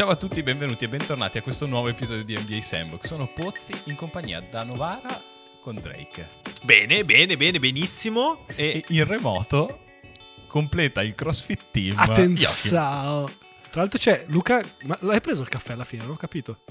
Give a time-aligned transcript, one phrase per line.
[0.00, 3.04] Ciao a tutti, benvenuti e bentornati a questo nuovo episodio di NBA Sandbox.
[3.04, 5.22] Sono Pozzi in compagnia da Novara
[5.60, 6.26] con Drake.
[6.62, 8.46] Bene, bene, bene, benissimo.
[8.56, 9.80] E E in remoto
[10.46, 11.98] completa il CrossFit Team.
[11.98, 13.26] Attenzione.
[13.70, 16.04] Tra l'altro c'è Luca, ma l'hai preso il caffè alla fine?
[16.04, 16.62] Non ho capito.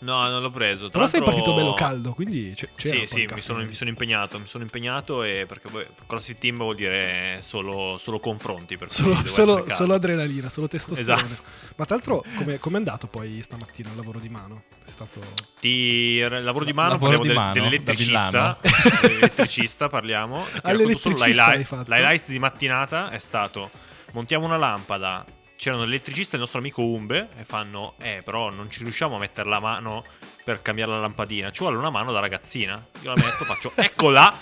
[0.00, 0.88] No, non l'ho preso.
[0.88, 4.38] Tra Però sei partito bello caldo, quindi c'è, Sì, sì, mi sono, mi sono impegnato,
[4.38, 9.68] mi sono impegnato e perché poi CrossFit Team vuol dire solo, solo confronti, Solo, solo-
[9.68, 11.22] solo adrenalina, solo testosterone.
[11.22, 11.42] Esatto.
[11.76, 12.24] Ma tra l'altro,
[12.58, 14.64] come è andato poi stamattina il lavoro di mano?
[14.84, 15.20] È stato.
[15.60, 18.58] R- lavoro di mano, Lavoro parliamo di del- mano, dell'elettricista.
[19.00, 20.44] dell'elettricista parliamo.
[20.44, 21.88] Ti All'elettricista l'highlight-?
[21.88, 23.70] L'highlight di mattinata è stato
[24.12, 25.24] montiamo una lampada.
[25.56, 29.18] C'erano l'elettricista e il nostro amico Umbe e fanno Eh però non ci riusciamo a
[29.18, 30.04] mettere la mano
[30.44, 31.50] per cambiare la lampadina.
[31.50, 32.84] Ci vuole una mano da ragazzina.
[33.00, 34.36] Io la metto, faccio Eccola.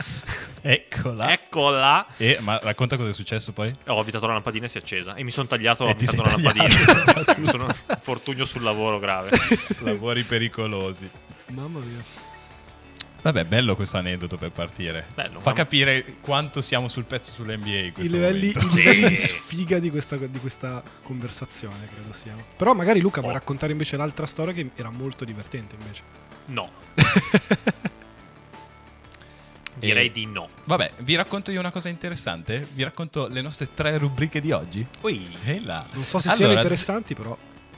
[0.60, 1.32] Eccola.
[1.32, 2.06] Eccola.
[2.16, 3.72] E, ma racconta cosa è successo poi?
[3.86, 5.14] Ho avvitato la lampadina e si è accesa.
[5.14, 6.68] E mi sono tagliato sei avvitando la lampadina.
[7.50, 9.30] sono infortunio sul lavoro grave.
[9.80, 11.08] Lavori pericolosi.
[11.48, 12.32] Mamma mia.
[13.24, 15.06] Vabbè, bello questo aneddoto per partire.
[15.14, 18.66] Bello, Fa ma- capire quanto siamo sul pezzo sull'NBA in I questo livelli, momento.
[18.66, 22.44] i livelli di sfiga di questa, di questa conversazione, credo siano.
[22.54, 23.36] Però magari Luca vuoi Oh.
[23.38, 26.02] raccontare invece l'altra storia che era molto divertente invece.
[26.46, 26.70] No
[29.76, 32.66] Direi E- di no Vabbè, vi racconto io una cosa interessante?
[32.74, 34.86] Vi racconto le nostre tre rubriche di oggi?
[35.00, 35.86] Ui E là.
[35.92, 37.36] Non so se Allora, siano interessanti, però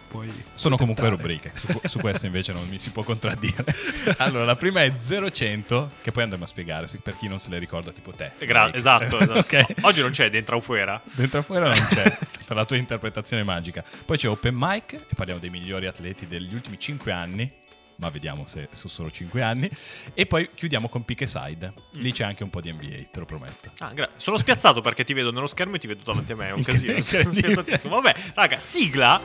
[0.09, 0.29] poi.
[0.55, 1.11] Sono puoi comunque tentare.
[1.11, 3.65] rubriche, su, su questo invece non mi si può contraddire.
[4.19, 7.59] Allora, la prima è 0-100, che poi andremo a spiegare per chi non se le
[7.59, 8.33] ricorda, tipo te.
[8.41, 9.39] Gra- esatto, esatto.
[9.39, 9.65] ok.
[9.83, 13.85] Oggi non c'è dentro o fuera Dentro afuori non c'è, per la tua interpretazione magica.
[14.05, 17.51] Poi c'è Open Mic, e parliamo dei migliori atleti degli ultimi 5 anni,
[17.97, 19.71] ma vediamo se sono solo 5 anni.
[20.15, 21.73] E poi chiudiamo con Pick a Side.
[21.95, 23.71] Lì c'è anche un po' di NBA, te lo prometto.
[23.79, 26.49] Ah, gra- sono spiazzato perché ti vedo nello schermo e ti vedo davanti a me.
[26.49, 27.01] È un casino.
[27.03, 27.95] Sono spiazzatissimo.
[27.95, 29.21] Vabbè, raga, sigla.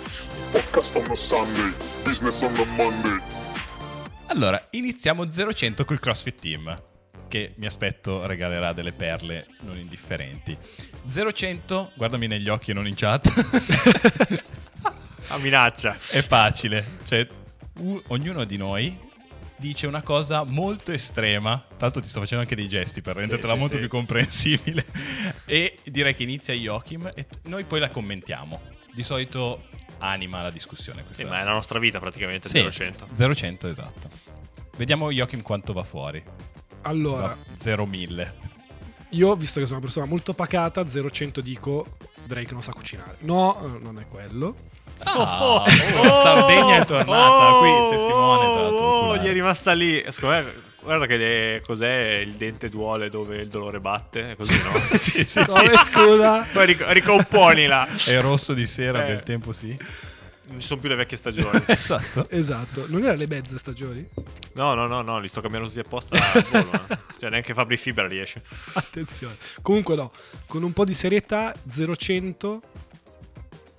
[0.51, 3.19] Podcast on a Sunday, business on the Monday.
[4.27, 6.81] Allora, iniziamo 0-100 col CrossFit Team,
[7.27, 10.57] che mi aspetto regalerà delle perle non indifferenti.
[11.09, 14.39] 0-100, guardami negli occhi e non in chat.
[15.27, 15.97] A minaccia.
[16.09, 17.27] È facile, cioè
[17.81, 19.09] u- ognuno di noi
[19.57, 23.53] dice una cosa molto estrema, tra l'altro ti sto facendo anche dei gesti per rendertela
[23.53, 23.81] sì, molto sì.
[23.81, 24.85] più comprensibile,
[25.45, 28.59] e direi che inizia Joachim e t- noi poi la commentiamo.
[28.93, 29.67] Di solito
[29.99, 31.23] anima la discussione questa.
[31.23, 32.49] Sì, ma è la nostra vita praticamente.
[32.49, 33.13] Sì, 0-100.
[33.13, 34.09] 0-100, esatto.
[34.75, 36.21] Vediamo Joachim quanto va fuori.
[36.81, 38.31] Allora, 0-1000.
[39.11, 43.17] io, visto che sono una persona molto pacata, 0-100 dico Drake non sa cucinare.
[43.19, 44.55] No, eh, non è quello.
[45.03, 50.03] Ah, Oh, oh, Sardegna è tornata, qui il testimone Oh, gli è rimasta lì.
[50.09, 54.35] Secondo me, guarda che le- cos'è il dente duole dove il dolore batte.
[54.37, 54.79] Così, no?
[54.95, 56.45] sì, sì, Come scusa?
[56.51, 57.87] Poi ric- ricomponila.
[58.05, 59.07] È rosso di sera, Eh.
[59.07, 59.77] bel tempo sì.
[60.47, 61.61] Non ci sono più le vecchie stagioni.
[61.67, 62.25] Esatto.
[62.29, 62.85] Esatto.
[62.87, 64.05] Non era le mezze stagioni?
[64.53, 66.17] No, no, no, no, li sto cambiando tutti apposta
[66.51, 66.71] volo.
[66.89, 66.97] eh.
[67.17, 68.41] Cioè, neanche Fabri Fibra riesce.
[68.73, 69.35] Attenzione.
[69.61, 70.11] Comunque no,
[70.47, 72.59] con un po' di serietà, 0-100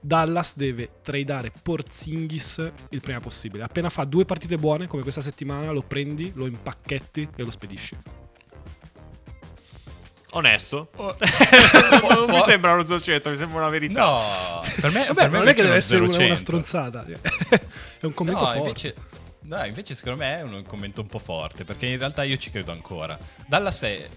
[0.05, 3.63] Dallas deve tradare Porzingis il prima possibile.
[3.63, 7.97] Appena fa due partite buone come questa settimana, lo prendi, lo impacchetti e lo spedisci.
[10.33, 10.91] Onesto.
[12.05, 12.27] Oh.
[12.27, 14.01] non mi sembra uno 0-100, mi sembra una verità.
[14.01, 16.37] No, per me, Vabbè, per me non è che deve essere uno una, una 0-100.
[16.39, 17.05] stronzata.
[18.01, 18.59] è un commento No, forte.
[18.59, 18.95] invece,
[19.43, 22.51] no, invece secondo me è un commento un po' forte, perché in realtà io ci
[22.51, 23.19] credo ancora.
[23.47, 24.09] Dallas è...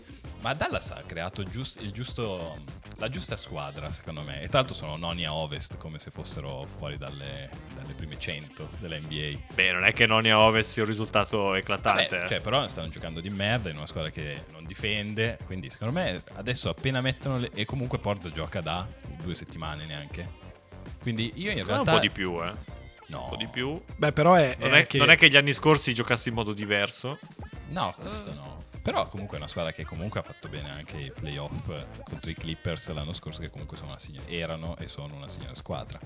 [0.46, 2.60] Ma Dallas ha creato gius- il giusto,
[2.98, 4.44] la giusta squadra, secondo me.
[4.44, 8.70] E tra l'altro sono noni a ovest, come se fossero fuori dalle, dalle prime 100
[8.78, 9.40] della NBA.
[9.56, 12.16] Beh, non è che non a ovest sia un risultato eclatante.
[12.18, 15.40] Vabbè, cioè, però stanno giocando di merda in una squadra che non difende.
[15.48, 17.40] Quindi, secondo me, adesso appena mettono.
[17.40, 17.50] Le...
[17.56, 18.88] E comunque Porza gioca da
[19.24, 20.30] due settimane neanche.
[21.02, 21.92] Quindi io in Secondo realtà.
[21.92, 22.52] un po' di più, eh.
[23.08, 23.82] No, Un po' di più.
[23.96, 25.00] Beh, però è, Non è è, che...
[25.00, 27.18] non è che gli anni scorsi giocassi in modo diverso.
[27.70, 28.65] No, questo no.
[28.86, 31.72] Però comunque è una squadra che comunque ha fatto bene anche i playoff
[32.04, 35.56] contro i Clippers l'anno scorso, che comunque sono una signora- erano e sono una signora
[35.56, 36.00] squadra.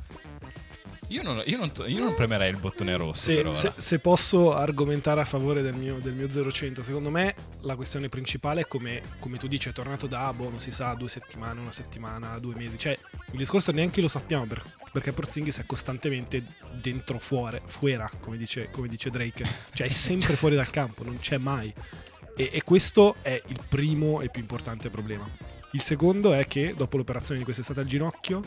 [1.10, 5.20] Io non, io non, io non premerei il bottone rosso Se, se- se posso argomentare
[5.20, 9.38] a favore del mio, del mio 0-100, secondo me la questione principale è come, come
[9.38, 12.78] tu dici, è tornato da, boh, non si sa, due settimane, una settimana, due mesi.
[12.78, 12.98] Cioè,
[13.32, 16.42] il discorso neanche lo sappiamo per- perché Porzingis è costantemente
[16.80, 19.44] dentro, fuori, fuera, come dice, come dice Drake.
[19.74, 21.74] Cioè, è sempre fuori dal campo, non c'è mai.
[22.40, 25.30] E, e questo è il primo e più importante problema.
[25.72, 28.42] Il secondo è che dopo l'operazione di quest'estate al ginocchio,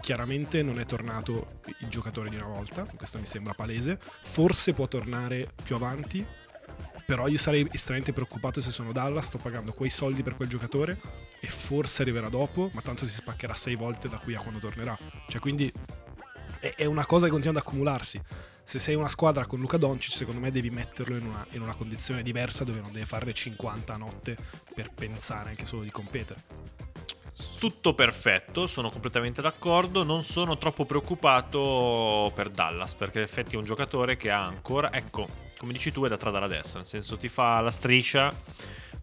[0.00, 3.98] chiaramente non è tornato il giocatore di una volta, questo mi sembra palese.
[3.98, 6.22] Forse può tornare più avanti,
[7.06, 11.00] però io sarei estremamente preoccupato se sono Dallas, sto pagando quei soldi per quel giocatore
[11.40, 14.96] e forse arriverà dopo, ma tanto si spaccherà sei volte da qui a quando tornerà.
[15.26, 15.72] Cioè quindi
[16.60, 18.20] è una cosa che continua ad accumularsi.
[18.68, 21.72] Se sei una squadra con Luca Doncic, secondo me devi metterlo in una, in una
[21.72, 24.36] condizione diversa dove non deve fare 50 a notte
[24.74, 26.42] per pensare anche solo di competere.
[27.58, 30.02] Tutto perfetto, sono completamente d'accordo.
[30.02, 34.92] Non sono troppo preoccupato per Dallas, perché in effetti è un giocatore che ha ancora,
[34.92, 35.26] ecco,
[35.56, 36.76] come dici tu, è da tradare adesso.
[36.76, 38.30] Nel senso, ti fa la striscia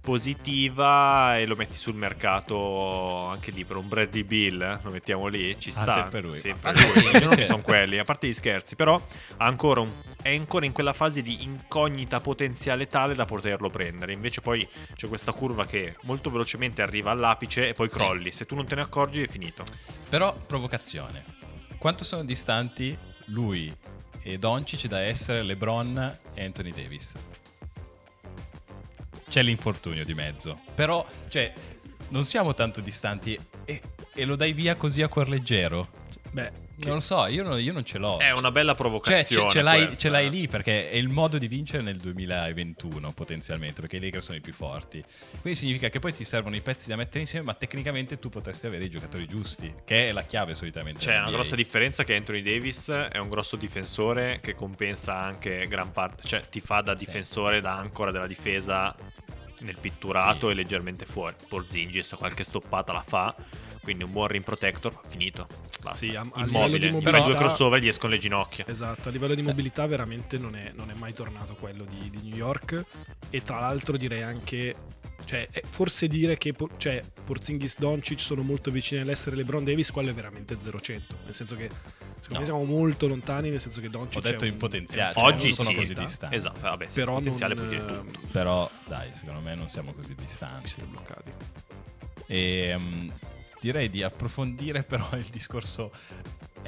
[0.06, 5.28] positiva e lo metti sul mercato anche lì per un Bradley Bill, eh, lo mettiamo
[5.28, 5.92] lì, ci Ah, sta.
[5.94, 6.38] sempre lui.
[6.40, 6.92] Sempre Ah, lui.
[7.20, 7.24] sì.
[7.26, 9.02] Non sono quelli, a parte gli scherzi, però
[9.38, 9.92] ancora un-
[10.22, 14.14] è ancora in quella fase di incognita potenziale tale da poterlo prendere.
[14.14, 17.98] Invece poi c'è questa curva che molto velocemente arriva all'apice e poi Sì.
[17.98, 18.32] crolli.
[18.32, 19.64] Se tu non te ne accorgi è finito.
[20.08, 21.24] Però, provocazione.
[21.78, 23.72] Quanto sono distanti lui
[24.24, 27.16] e Doncic da essere LeBron e Anthony Davis?
[29.36, 30.60] C'è l'infortunio di mezzo.
[30.74, 31.52] Però, cioè,
[32.08, 33.82] non siamo tanto distanti e,
[34.14, 35.90] e lo dai via così a cuor leggero?
[36.32, 38.18] Beh, Non lo so, io non, io non ce l'ho.
[38.18, 39.50] È una bella Cioè, provocazione.
[39.50, 43.82] ce, ce l'hai, ce l'hai lì perché è il modo di vincere nel 2021 potenzialmente,
[43.82, 45.04] perché i Lakers sono i più forti.
[45.42, 48.68] Quindi significa che poi ti servono i pezzi da mettere insieme, ma tecnicamente tu potresti
[48.68, 51.00] avere i giocatori giusti, che è la chiave solitamente.
[51.00, 55.92] C'è una grossa differenza che Anthony Davis è un grosso difensore che compensa anche gran
[55.92, 58.94] parte, cioè ti fa da difensore, da ancora della difesa
[59.62, 60.52] nel pitturato Sì.
[60.52, 61.36] e leggermente fuori.
[61.48, 63.36] Porzingis qualche stoppata la fa,
[63.82, 65.48] quindi un buon rim protector, finito.
[65.84, 66.06] Basta.
[66.06, 66.80] Sì, a- a Immobile.
[66.80, 68.66] di Fai mobilità- due crossover gli escono le ginocchia.
[68.68, 72.20] Esatto, a livello di mobilità veramente non è, non è mai tornato quello di, di
[72.28, 72.84] New York
[73.30, 74.74] e tra l'altro direi anche,
[75.26, 80.10] cioè è- forse dire che cioè, Porzingis Doncic sono molto vicini all'essere LeBron Davis, quello
[80.10, 82.40] è veramente 0-100, nel senso che secondo No.
[82.40, 85.24] me siamo molto lontani, nel senso che Doncic Ho detto è in un- potenziale, cioè,
[85.24, 85.76] Oggi non sono sì.
[85.76, 86.36] così distanti.
[86.36, 88.20] Esatto, vabbè, sì, Però potenziale non, puoi dire eh, tutto.
[88.32, 90.68] Però, dai, secondo me non siamo così distanti.
[90.70, 91.32] siete bloccati.
[92.28, 93.10] E mm,
[93.62, 95.92] direi di approfondire però il discorso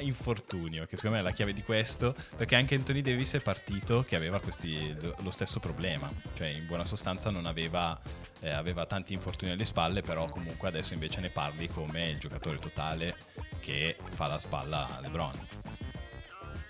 [0.00, 4.04] infortunio, che secondo me è la chiave di questo, perché anche Anthony Davis è partito
[4.04, 8.00] che aveva questi, lo stesso problema, cioè in buona sostanza non aveva,
[8.40, 12.58] eh, aveva tanti infortuni alle spalle, però comunque adesso invece ne parli come il giocatore
[12.58, 13.16] totale
[13.60, 15.46] che fa la spalla a LeBron.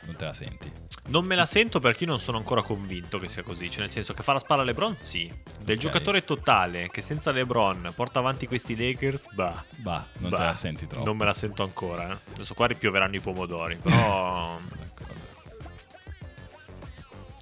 [0.07, 0.73] Non te la senti?
[1.09, 3.71] Non me la sento perché io non sono ancora convinto che sia così.
[3.71, 5.31] Cioè, nel senso che fa la spalla a LeBron, sì.
[5.63, 5.83] Del Ok.
[5.83, 9.63] giocatore totale che senza LeBron porta avanti questi Lakers, bah.
[9.77, 11.05] Bah, non te bah, la senti troppo.
[11.05, 12.11] Non me la sento ancora.
[12.13, 12.19] eh.
[12.35, 13.77] Adesso qua ripioveranno i pomodori.
[13.77, 14.59] Però.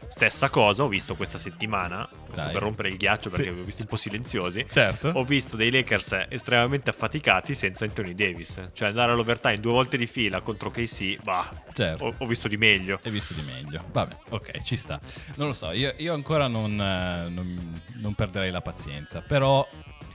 [0.09, 2.09] Stessa cosa, ho visto questa settimana.
[2.37, 3.59] Per rompere il ghiaccio perché Sì.
[3.59, 4.67] ho visto un po' silenziosi.
[4.69, 5.09] Certo.
[5.15, 8.61] Ho visto dei Lakers estremamente affaticati senza Anthony Davis.
[8.73, 11.51] Cioè, andare all'overtime due volte di fila contro KC, bah.
[11.73, 12.05] Certo.
[12.05, 13.01] Ho, ho visto di meglio.
[13.03, 13.85] Hai visto di meglio.
[13.91, 15.01] Vabbè, ok, ci sta.
[15.37, 19.67] Non lo so, io, io ancora non, eh, non- non perderei la pazienza, però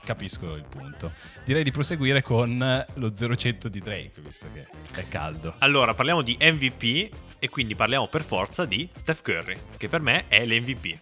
[0.04, 1.12] capisco il punto.
[1.44, 4.68] Direi di proseguire con lo 0-100 di Drake, visto che
[5.00, 5.56] è caldo.
[5.60, 7.10] Allora, parliamo di MVP
[7.44, 11.00] e quindi parliamo per forza di Steph Curry, che per me è l'MVP.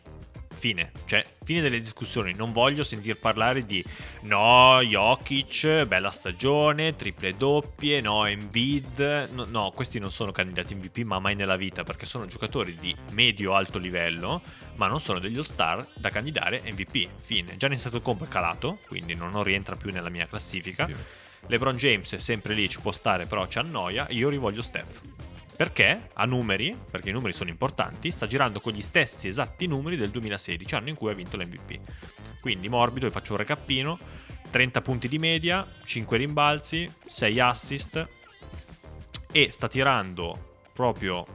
[0.56, 3.83] Fine, cioè fine delle discussioni, non voglio sentir parlare di
[4.21, 11.00] no, Jokic, bella stagione, triple doppie, no, Embiid, no, no, questi non sono candidati MVP
[11.00, 14.42] ma mai nella vita perché sono giocatori di medio-alto livello
[14.75, 17.57] ma non sono degli all-star da candidare MVP, fine.
[17.57, 20.89] Già iniziato compo è calato, quindi non rientra più nella mia classifica.
[21.47, 24.07] LeBron James è sempre lì, ci può stare, però ci annoia.
[24.09, 25.19] Io rivoglio Steph.
[25.59, 29.97] Perché a numeri, perché i numeri sono importanti, sta girando con gli stessi esatti numeri
[29.97, 31.80] del 2016, anno in cui ha vinto l'MVP.
[32.39, 33.99] Quindi morbido, vi faccio un recappino.
[34.49, 38.07] 30 punti di media, 5 rimbalzi, 6 assist
[39.33, 41.25] e sta tirando proprio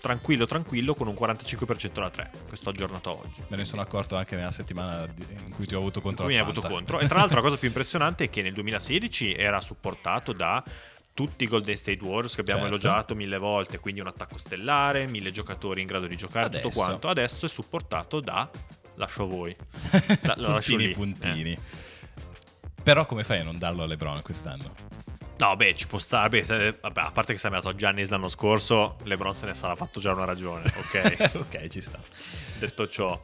[0.00, 2.30] tranquillo tranquillo con un 45% da 3.
[2.48, 3.44] Questo aggiornato oggi.
[3.46, 6.42] Me ne sono accorto anche nella settimana in cui ti ho avuto contro mi ha
[6.42, 6.98] al avuto contro.
[6.98, 10.64] E tra l'altro la cosa più impressionante è che nel 2016 era supportato da
[11.18, 12.76] tutti i Golden State Warriors che abbiamo Certo.
[12.76, 16.78] elogiato mille volte, quindi un attacco stellare, mille giocatori in grado di giocare, tutto Adesso.
[16.84, 17.08] quanto.
[17.08, 18.48] Adesso è supportato da
[18.94, 19.52] lascio a voi.
[20.22, 20.92] La- lo lascio puntini lì.
[20.94, 21.50] puntini.
[21.54, 21.58] Eh.
[22.84, 24.76] Però come fai a non darlo a LeBron quest'anno?
[25.38, 26.28] No, beh, ci può stare.
[26.28, 29.54] Beh, se- vabbè, a parte che è andato a Giannis l'anno scorso, LeBron se ne
[29.54, 31.30] sarà fatto già una ragione, ok?
[31.34, 31.98] ok, ci sta.
[32.60, 33.20] detto ciò.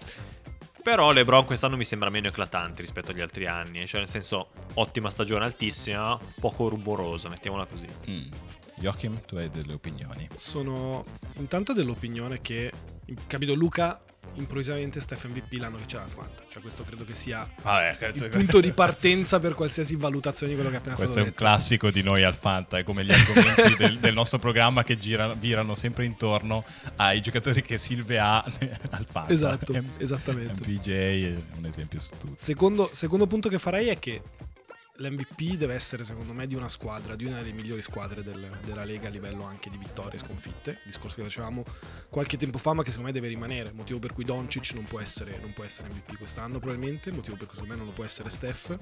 [0.84, 3.86] Però LeBron quest'anno mi sembra meno eclatante rispetto agli altri anni.
[3.86, 7.88] Cioè, nel senso, ottima stagione altissima, poco rumorosa, mettiamola così.
[8.10, 8.30] Mm.
[8.76, 10.28] Joachim, tu hai delle opinioni?
[10.36, 11.02] Sono
[11.36, 12.70] intanto dell'opinione che,
[13.26, 13.98] capito, Luca
[14.34, 16.42] improvvisamente Steph MVP l'anno che c'è la Fanta.
[16.50, 20.70] Cioè questo credo che sia Vabbè, il punto di partenza per qualsiasi valutazione di quello
[20.70, 21.44] che è appena Questo è stato un detto.
[21.44, 25.34] classico di noi al Fanta, è come gli argomenti del, del nostro programma che girano,
[25.34, 26.64] virano sempre intorno
[26.96, 28.42] ai giocatori che Silve ha
[28.90, 29.32] al Fanta.
[29.32, 30.52] Esatto, M- esattamente.
[30.54, 32.34] MPJ è un esempio su tutti.
[32.36, 34.22] Secondo, secondo punto che farei è che
[34.96, 38.84] l'MVP deve essere secondo me di una squadra, di una delle migliori squadre del- della
[38.84, 41.64] Lega a livello anche di vittorie e sconfitte, discorso che facevamo
[42.08, 45.00] qualche tempo fa ma che secondo me deve rimanere, motivo per cui Doncic non può
[45.00, 48.04] essere, non può essere MVP quest'anno probabilmente, motivo per cui secondo me non lo può
[48.04, 48.76] essere Steph.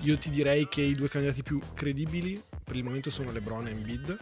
[0.00, 3.70] Io ti direi che i due candidati più credibili per il momento sono LeBron e
[3.70, 4.18] Embiid.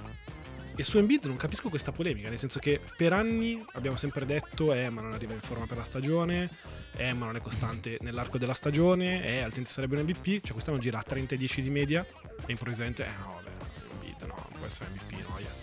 [0.83, 4.73] E su Embiid non capisco questa polemica, nel senso che per anni abbiamo sempre detto
[4.73, 6.51] eh ma non arriva in forma per la stagione,
[6.97, 10.79] eh ma non è costante nell'arco della stagione, eh altrimenti sarebbe un MVP, cioè quest'anno
[10.79, 12.05] gira a 30 e 10 di media
[12.47, 13.51] e improvvisamente eh no vabbè
[13.93, 15.62] Embiid no, non può essere MVP noia.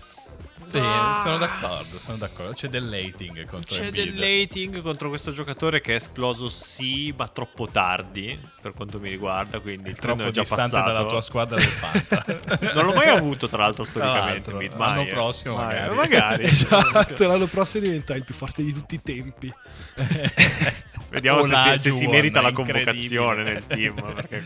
[0.63, 1.21] Sì, Ah.
[1.23, 2.53] sono d'accordo, sono d'accordo.
[2.53, 4.13] C'è del hating contro C'è Embiid.
[4.13, 9.09] del hating contro questo giocatore che è esploso sì, ma troppo tardi per quanto mi
[9.09, 10.91] riguarda, quindi il treno troppo è già distante passato.
[10.91, 12.25] dalla tua squadra del Fanta.
[12.75, 15.05] non l'ho mai avuto tra l'altro storicamente, l'altro, Embiid, l'anno eh.
[15.07, 15.65] prossimo Mai.
[15.65, 15.95] magari.
[15.95, 16.43] magari.
[16.49, 19.51] Esatto, l'anno prossimo diventa il più forte di tutti i tempi.
[21.09, 23.95] Vediamo se, si- se si merita la convocazione nel team.
[24.13, 24.43] perché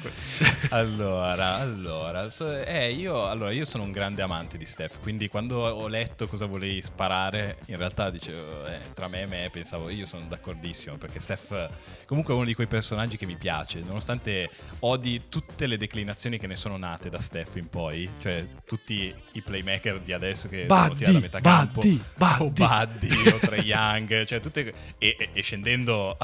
[0.69, 5.57] allora, allora, so- eh, io, allora, io sono un grande amante di Steph, quindi quando
[5.59, 10.05] ho letto cosa volevi sparare, in realtà dicevo, eh, tra me e me pensavo, io
[10.05, 11.69] sono d'accordissimo, perché Steph
[12.05, 16.47] comunque è uno di quei personaggi che mi piace, nonostante odi tutte le declinazioni che
[16.47, 20.95] ne sono nate da Steph in poi, cioè tutti i playmaker di adesso che devono
[20.95, 22.01] tirare da metà campo, Buddy,
[22.39, 23.07] o Buddy.
[23.07, 26.17] Buddy, o Trae Young, cioè tutte, e, e- e scendendo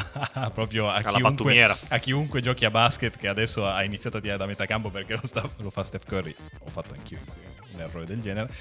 [0.54, 4.40] proprio a Alla chiunque, a chiunque giochi a basket che adesso ha iniziato a tirare
[4.40, 6.36] da metà campo perché lo, sta- lo fa Steph Curry.
[6.64, 7.49] Ho fatto anch'io un
[7.80, 8.52] errore del genere,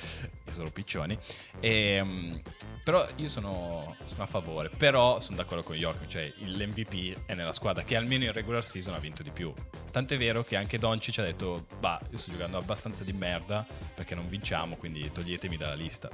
[0.44, 1.18] e sono piccioni.
[1.60, 2.40] Ehm,
[2.82, 7.52] però io sono, sono a favore, però sono d'accordo con York, cioè l'MVP è nella
[7.52, 9.52] squadra che almeno in regular season ha vinto di più.
[9.90, 13.66] Tanto è vero che anche Doncic ha detto, bah, io sto giocando abbastanza di merda
[13.94, 16.08] perché non vinciamo, quindi toglietemi dalla lista.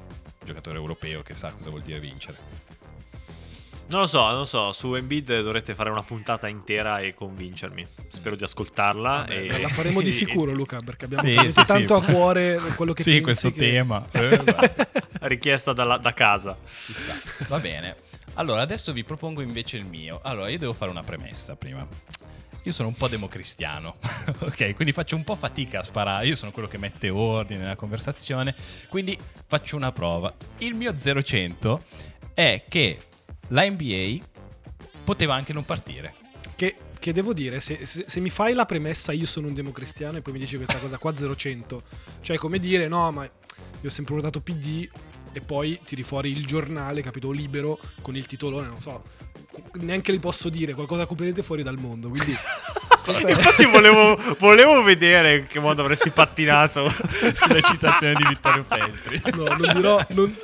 [0.44, 2.63] Giocatore europeo che sa cosa vuol dire vincere.
[3.86, 4.72] Non lo so, non lo so.
[4.72, 7.86] Su Embiid dovrete fare una puntata intera e convincermi.
[8.08, 9.26] Spero di ascoltarla.
[9.26, 9.60] e...
[9.60, 11.64] La faremo di sicuro Luca perché abbiamo Sì, sì, sì.
[11.64, 14.04] tanto a cuore quello che sì, questo che- tema.
[14.12, 14.42] Eh,
[15.28, 16.56] richiesta dalla- da casa.
[17.48, 17.96] Va bene.
[18.34, 20.18] Allora, adesso vi propongo invece il mio.
[20.22, 21.86] Allora, io devo fare una premessa prima.
[22.66, 23.96] Io sono un po' democristiano,
[24.40, 24.74] ok?
[24.74, 26.26] Quindi faccio un po' fatica a sparare.
[26.26, 28.54] Io sono quello che mette ordine nella conversazione,
[28.88, 30.32] quindi faccio una prova.
[30.58, 31.78] Il mio 0-100
[32.32, 32.98] è che
[33.48, 34.24] la NBA
[35.04, 36.14] poteva anche non partire.
[36.56, 40.18] Che, che devo dire, se, se- se mi fai la premessa io sono un democristiano
[40.18, 41.82] e poi mi dici questa cosa qua 0100,
[42.20, 43.30] cioè come dire no ma io
[43.88, 44.88] ho sempre votato PD
[45.32, 49.02] e poi tiri fuori il giornale, capito, libero con il titolone, non so,
[49.74, 52.34] neanche li posso dire, qualcosa completamente fuori dal mondo, quindi...
[53.06, 56.88] Infatti volevo, volevo vedere in che modo avresti pattinato.
[57.34, 59.20] Sulle citazioni di Vittorio Feltri.
[59.34, 60.00] No, non dirò...
[60.10, 60.34] non-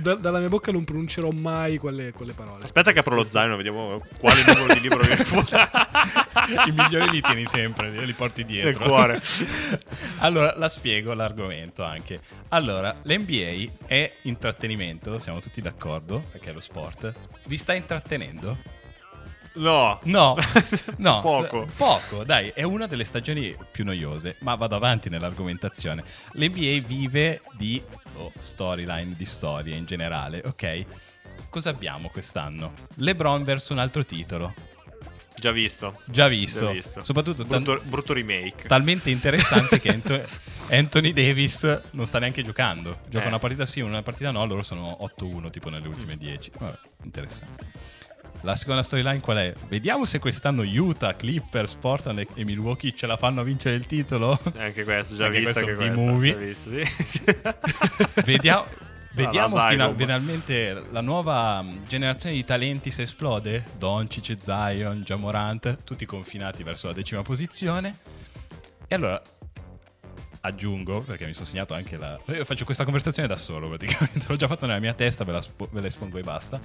[0.00, 2.64] da- dalla mia bocca non pronuncerò mai quelle, quelle parole.
[2.64, 5.46] Aspetta che apro lo zaino, vediamo quale numero di libro viene fuori
[6.66, 8.84] I migliori li tieni sempre, li porti nel dietro.
[8.86, 9.20] cuore.
[10.22, 12.20] Allora, la spiego l'argomento anche.
[12.48, 17.12] Allora, l'NBA è intrattenimento, siamo tutti d'accordo, perché è lo sport.
[17.46, 18.56] Vi sta intrattenendo?
[19.52, 19.98] No.
[20.04, 20.36] No,
[20.98, 21.68] no, Poco.
[21.76, 26.04] Poco, dai, è una delle stagioni più noiose, ma vado avanti nell'argomentazione.
[26.32, 27.82] L'NBA vive di
[28.16, 30.84] oh, storyline, di storie in generale, ok?
[31.48, 32.74] Cosa abbiamo quest'anno?
[32.96, 34.54] LeBron verso un altro titolo.
[35.34, 36.00] Già visto.
[36.04, 36.66] Già visto.
[36.66, 37.02] Già visto.
[37.02, 38.68] Soprattutto brutto, brutto remake.
[38.68, 40.22] talmente interessante che Anto-
[40.70, 43.00] Anthony Davis non sta neanche giocando.
[43.08, 43.28] Gioca Eh.
[43.28, 46.52] una partita sì, una partita no, loro sono 8-1 tipo nelle ultime 10.
[46.58, 47.66] Vabbè, interessante.
[48.42, 49.54] La seconda storyline qual è?
[49.68, 54.38] Vediamo se quest'anno Utah, Clippers, Portland e- Milwaukee ce la fanno a vincere il titolo.
[54.56, 55.60] Anche questo, già Anche visto.
[55.62, 58.22] questo Anche questo, già visto, sì.
[58.24, 58.64] Vediamo,
[59.12, 59.98] vediamo la fina- Zygob.
[59.98, 63.64] finalmente la nuova mm, generazione di talenti se esplode.
[63.76, 67.98] Doncic, Zion, Jamorant, tutti confinati verso la decima posizione.
[68.88, 69.20] E allora
[70.42, 72.18] aggiungo, perché mi sono segnato anche la...
[72.28, 75.40] Io faccio questa conversazione da solo praticamente, l'ho già fatto nella mia testa, ve la,
[75.40, 76.60] spo- ve la espongo e basta.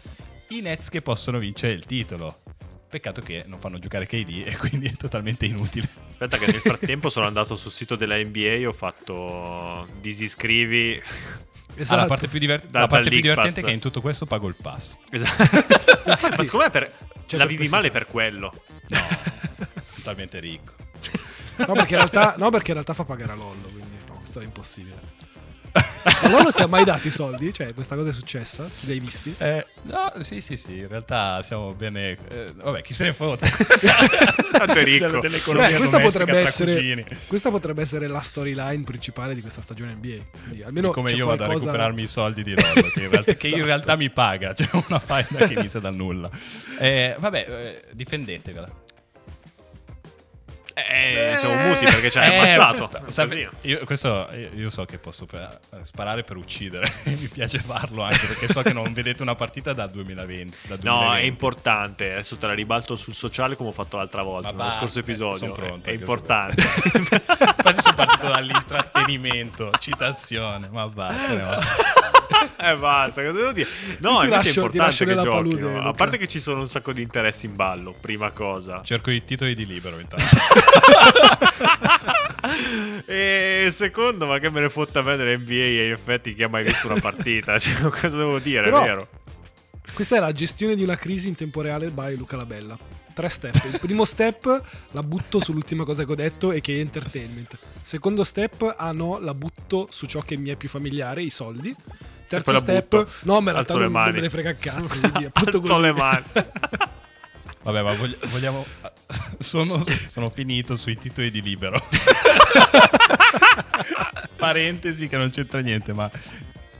[0.50, 2.40] I Nets che possono vincere il titolo.
[2.88, 5.90] Peccato che non fanno giocare KD e quindi è totalmente inutile.
[6.08, 11.02] Aspetta che nel frattempo sono andato sul sito della NBA e ho fatto disiscrivi.
[11.04, 11.44] Ah,
[11.78, 12.00] Esatto.
[12.00, 14.48] la parte più, diver- Da- la parte più divertente è che in tutto questo pago
[14.48, 14.96] il pass.
[15.10, 15.44] Esatto.
[16.08, 16.94] Ma secondo me per...
[17.28, 18.54] C'è la vivi male per quello.
[18.88, 19.08] No,
[19.96, 20.74] totalmente ricco.
[21.58, 24.40] No perché, in realtà, no, perché in realtà fa pagare a Lollo, quindi no, questo
[24.40, 25.24] è impossibile.
[26.22, 27.52] Ma Lollo ti ha mai dato i soldi?
[27.52, 28.66] Cioè, questa cosa è successa?
[28.82, 29.36] Li hai visti?
[29.40, 32.18] Eh, no, sì, sì, sì, in realtà siamo bene...
[32.30, 33.50] eh, vabbè, chi se ne fotte?
[34.52, 35.08] Tanto è ricco.
[35.08, 39.42] Delle- dell'economia Beh, questa, domestica potrebbe tra essere, questa potrebbe essere la storyline principale di
[39.42, 40.18] questa stagione NBA.
[40.44, 43.10] Quindi almeno Come c'è io vado a qualcosa- recuperarmi i soldi di Rollo, che in
[43.10, 43.66] realtà, che in Esatto.
[43.68, 44.54] realtà mi paga.
[44.56, 46.30] C'è una faida che inizia dal nulla.
[46.80, 48.84] Eh, vabbè, eh, difendetevela.
[50.78, 52.90] Eh, siamo muti perché ci hai Eh, ammazzato.
[53.10, 53.48] sa- Così.
[53.62, 56.92] io, questo, io, io so che posso per- sparare per uccidere.
[57.06, 60.58] Mi piace farlo anche perché so che non vedete una partita dal 2020.
[60.68, 61.22] Dal No, 2020.
[61.22, 62.12] è importante.
[62.12, 65.00] Adesso te la ribalto sul sociale come ho fatto l'altra volta, Ma nello basta, scorso
[65.00, 65.38] episodio.
[65.38, 66.62] sono pronto, è anche importante.
[67.16, 71.42] Infatti sono partito dall'intrattenimento, citazione, ma vattene.
[71.42, 71.60] va.
[72.58, 73.68] Eh, basta, cosa devo dire?
[74.00, 75.30] No, Ti invece lascio- è importante che giochino.
[75.32, 78.82] palude, A parte che ci sono un sacco di interessi in ballo, prima cosa.
[78.84, 80.26] Cerco i titoli di libero intanto.
[83.08, 86.50] E secondo, ma che me ne fotta a me dell'NBA e in effetti chi ha
[86.50, 87.58] mai visto una partita?
[87.60, 88.64] Cioè, cosa devo dire?
[88.64, 89.08] Però- è vero.
[89.94, 92.78] Questa è la gestione di una crisi in tempo reale by Luca Labella.
[93.14, 93.56] Tre step.
[93.72, 97.58] Il primo step la butto sull'ultima cosa che ho detto e che è entertainment.
[97.82, 101.74] Secondo step, ah no, la butto su ciò che mi è più familiare, i soldi.
[102.28, 103.12] Terzo step, butto.
[103.24, 104.12] no, ma in realtà non, non mani.
[104.14, 104.88] me ne frega cazzo.
[105.00, 106.24] Quindi appunto Alzo le mani.
[107.64, 108.66] Vabbè, ma vogli- vogliamo.
[109.38, 111.80] Sono, sono finito sui titoli di libero.
[114.36, 116.10] Parentesi che non c'entra niente, ma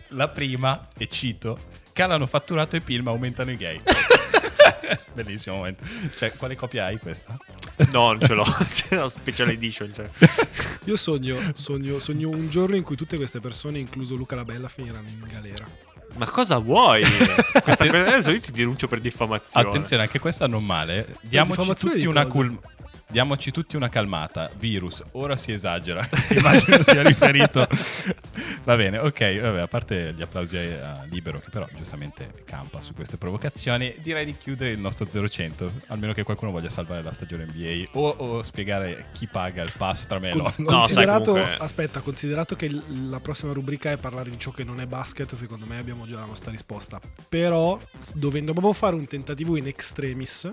[0.10, 1.58] la prima, e cito,
[1.94, 3.82] calano fatturato e PIL ma aumentano i gay.
[5.16, 5.84] Bellissimo momento.
[6.16, 7.38] Cioè, quale copia hai questa?
[7.92, 8.44] No, non ce l'ho.
[8.68, 9.94] C'è una special edition.
[9.94, 10.06] Cioè.
[10.86, 15.08] Io sogno, sogno, sogno un giorno in cui tutte queste persone, incluso Luca Labella, finiranno
[15.08, 15.66] in galera.
[16.18, 17.04] Ma cosa vuoi?
[17.64, 19.68] Questa, adesso io ti denuncio per diffamazione.
[19.68, 21.18] Attenzione, anche questa non male.
[21.22, 22.60] Diamoci tutti di una cosa?
[23.08, 24.50] Diamoci tutti una calmata.
[24.58, 26.08] Virus, ora si esagera.
[26.36, 27.68] Immagino sia riferito.
[28.64, 29.40] Va bene, ok.
[29.42, 34.26] Vabbè, a parte gli applausi a Libero, che però giustamente campa su queste provocazioni, direi
[34.26, 35.70] di chiudere il nostro 0-100.
[35.88, 40.08] Almeno che qualcuno voglia salvare la stagione NBA o, o spiegare chi paga il pass
[40.08, 40.54] tra me e Con-.
[40.58, 44.64] No, considerato, sai, comunque- aspetta, considerato che la prossima rubrica è parlare di ciò che
[44.64, 47.00] non è basket, secondo me abbiamo già la nostra risposta.
[47.30, 47.80] Però,
[48.16, 50.52] dovendo proprio fare un tentativo in extremis,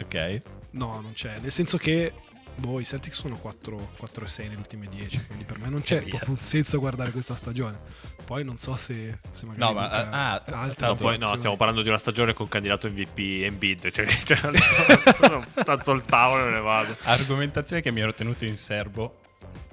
[0.00, 0.40] Ok.
[0.70, 1.38] no, non c'è.
[1.38, 2.12] Nel senso che,
[2.56, 5.82] boh, i Celtics sono 4, 4 e 6 nelle ultime 10, quindi per me non
[5.82, 7.78] c'è proprio un senso guardare questa stagione.
[8.24, 9.72] Poi non so se, se magari...
[9.72, 12.88] No, ma, ah, ah, altre No, poi, no, stiamo parlando di una stagione con candidato
[12.88, 13.90] MVP Embiid.
[13.90, 14.38] Cioè, cioè,
[15.20, 16.96] sono, stazzo al tavolo e me ne vado.
[17.02, 19.18] Argomentazione che mi ero tenuto in serbo.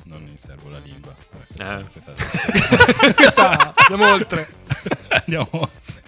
[0.04, 1.16] Non in serbo la lingua.
[1.32, 3.04] Vabbè, questa- Eh.
[3.14, 4.48] questa- Ah, andiamo oltre.
[5.10, 6.04] Andiamo oltre.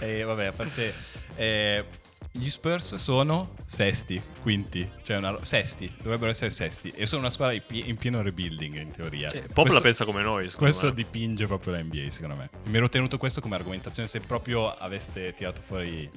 [0.00, 0.94] Eh, vabbè, a parte...
[1.36, 1.84] eh,
[2.32, 7.54] gli Spurs sono sesti, quinti, cioè una, sesti, dovrebbero essere sesti e sono una squadra
[7.54, 9.30] in pi- in pieno rebuilding in teoria.
[9.30, 10.44] Pop Questo- la pensa come noi.
[10.50, 10.94] secondo Questo me.
[10.94, 12.50] dipinge proprio la NBA, secondo me.
[12.64, 16.10] Mi ero tenuto questo come argomentazione se proprio aveste tirato fuori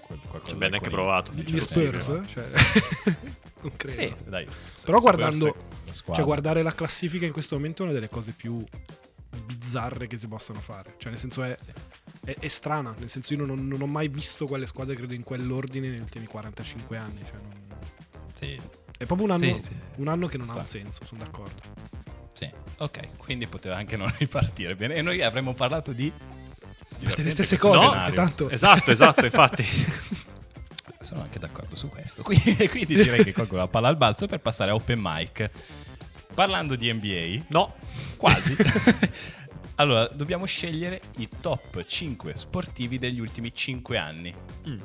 [0.00, 0.56] quel- qualcosa.
[0.56, 1.32] Neanche con i- provato.
[1.32, 2.20] Gli certo Spurs?
[2.26, 2.48] sì, Cioè,
[3.62, 4.00] non credo.
[4.00, 4.44] Sì, dai.
[4.44, 5.54] Però Spurs guardando, è
[5.86, 6.14] la squadra.
[6.14, 8.60] cioè guardare la classifica in questo momento è una delle cose più
[9.46, 10.94] bizzarre che si possano fare.
[10.98, 11.70] Cioè, nel senso è, Sì.
[12.24, 12.94] È, è strana.
[12.98, 16.26] Nel senso, io non, non ho mai visto quelle squadre, credo, in quell'ordine negli ultimi
[16.26, 17.20] 45 anni.
[17.24, 17.78] Cioè, non-
[18.34, 18.58] Sì,
[18.98, 19.72] è proprio un anno, Sì, sì.
[19.96, 20.60] un anno che non ha Sta.
[20.60, 21.60] un senso, sono d'accordo.
[22.32, 22.50] sì.
[22.78, 24.94] Ok, quindi poteva anche non ripartire bene.
[24.94, 26.10] E noi avremmo parlato di...
[27.02, 29.64] Le stesse cose, No, tanto Esatto, esatto, infatti.
[31.00, 32.22] Sono anche d'accordo su questo.
[32.22, 35.50] Quindi, quindi direi che colgo la palla al balzo per passare a Open Mic.
[36.34, 37.74] Parlando di NBA, No.
[38.16, 38.54] quasi.
[39.76, 44.34] Allora, dobbiamo scegliere i top 5 sportivi degli ultimi 5 anni.
[44.68, 44.78] Mm.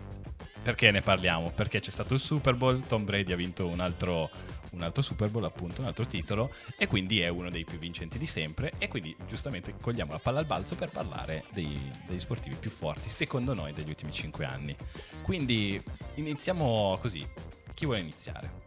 [0.63, 1.52] Perché ne parliamo?
[1.52, 4.32] Perché c'è stato il Super Bowl, Tom Brady ha vinto un altro,
[4.71, 8.17] un altro Super Bowl, appunto, un altro titolo, e quindi è uno dei più vincenti
[8.17, 8.74] di sempre.
[8.80, 13.10] E quindi giustamente cogliamo la palla al balzo per parlare dei, degli sportivi più forti,
[13.10, 14.76] secondo noi, degli ultimi 5 anni.
[15.21, 15.80] Quindi
[16.15, 17.24] iniziamo così.
[17.76, 18.63] Chi vuole iniziare?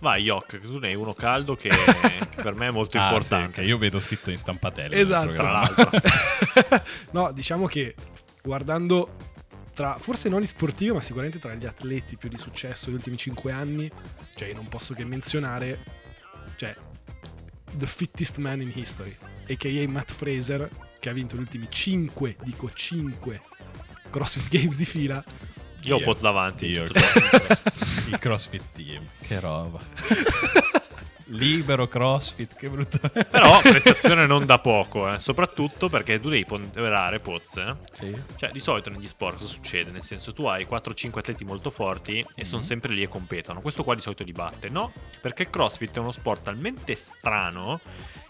[0.00, 3.00] Vai, Yok, che tu ne hai uno caldo che, che per me è molto Ah,
[3.00, 3.60] sì, importante.
[3.60, 4.90] che io vedo scritto in stampatello.
[4.94, 5.32] nel Esatto.
[5.32, 5.90] Tra l'altro.
[7.12, 7.94] no, diciamo che
[8.42, 9.16] guardando
[9.74, 13.16] tra forse non gli sportivi, ma sicuramente tra gli atleti più di successo degli ultimi
[13.16, 13.90] 5 anni,
[14.36, 15.78] cioè io non posso che menzionare
[16.56, 16.74] cioè
[17.76, 19.16] the fittest man in history,
[19.48, 19.88] a.k.a.
[19.88, 20.68] Matt Fraser
[21.00, 23.40] che ha vinto gli ultimi 5, dico 5
[24.10, 25.24] CrossFit Games di fila.
[25.82, 26.66] Io ho Io- Poz davanti.
[26.66, 26.84] Io-
[28.08, 29.04] il CrossFit Team.
[29.26, 29.80] Che roba.
[31.26, 32.98] Libero CrossFit, che brutto.
[33.30, 35.18] Però prestazione non da poco, eh.
[35.18, 37.56] soprattutto perché tu devi ponderare Poz.
[37.56, 37.74] eh.
[37.90, 38.14] Sì.
[38.36, 39.90] Cioè, di solito negli sport cosa succede?
[39.92, 42.42] Nel senso, tu hai 4-5 atleti molto forti e Mhm.
[42.42, 43.60] sono sempre lì e competono.
[43.62, 44.92] Questo qua di solito li batte, no?
[45.22, 47.80] Perché il CrossFit è uno sport talmente strano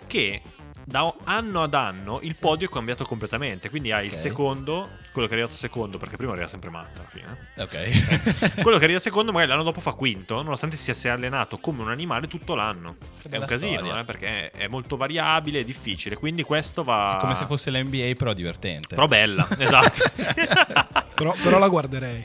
[0.06, 0.40] che
[0.84, 3.70] da anno ad anno il podio è cambiato completamente.
[3.70, 4.16] Quindi hai il Ok.
[4.18, 7.50] secondo, quello che è arrivato secondo, perché prima arriva sempre Matt alla fine.
[7.58, 8.60] Ok.
[8.62, 11.90] quello che arriva secondo, magari l'anno dopo fa quinto, nonostante si sia allenato come un
[11.90, 12.96] animale tutto l'anno.
[13.20, 16.16] Che È un casino, eh, perché è molto variabile e difficile.
[16.16, 17.16] Quindi questo va.
[17.16, 18.94] È come se fosse l'NBA, però divertente.
[18.94, 21.00] Però bella, esatto.
[21.14, 22.24] Però, però la guarderei.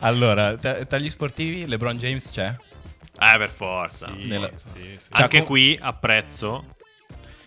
[0.00, 2.48] Allora, tra, tra gli sportivi, LeBron James c'è?
[2.48, 4.08] Eh, per forza.
[4.08, 4.64] Sì, Nella- sì,
[4.98, 5.08] sì.
[5.12, 6.74] Anche Giacomo- qui apprezzo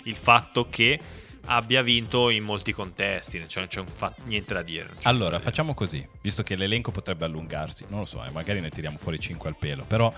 [0.06, 1.00] il fatto che
[1.46, 4.90] abbia vinto in molti contesti, cioè non c'è niente da dire.
[5.04, 8.70] Allora, da facciamo così, visto che l'elenco potrebbe allungarsi, non lo so, eh, magari ne
[8.70, 10.12] tiriamo fuori 5 al pelo, però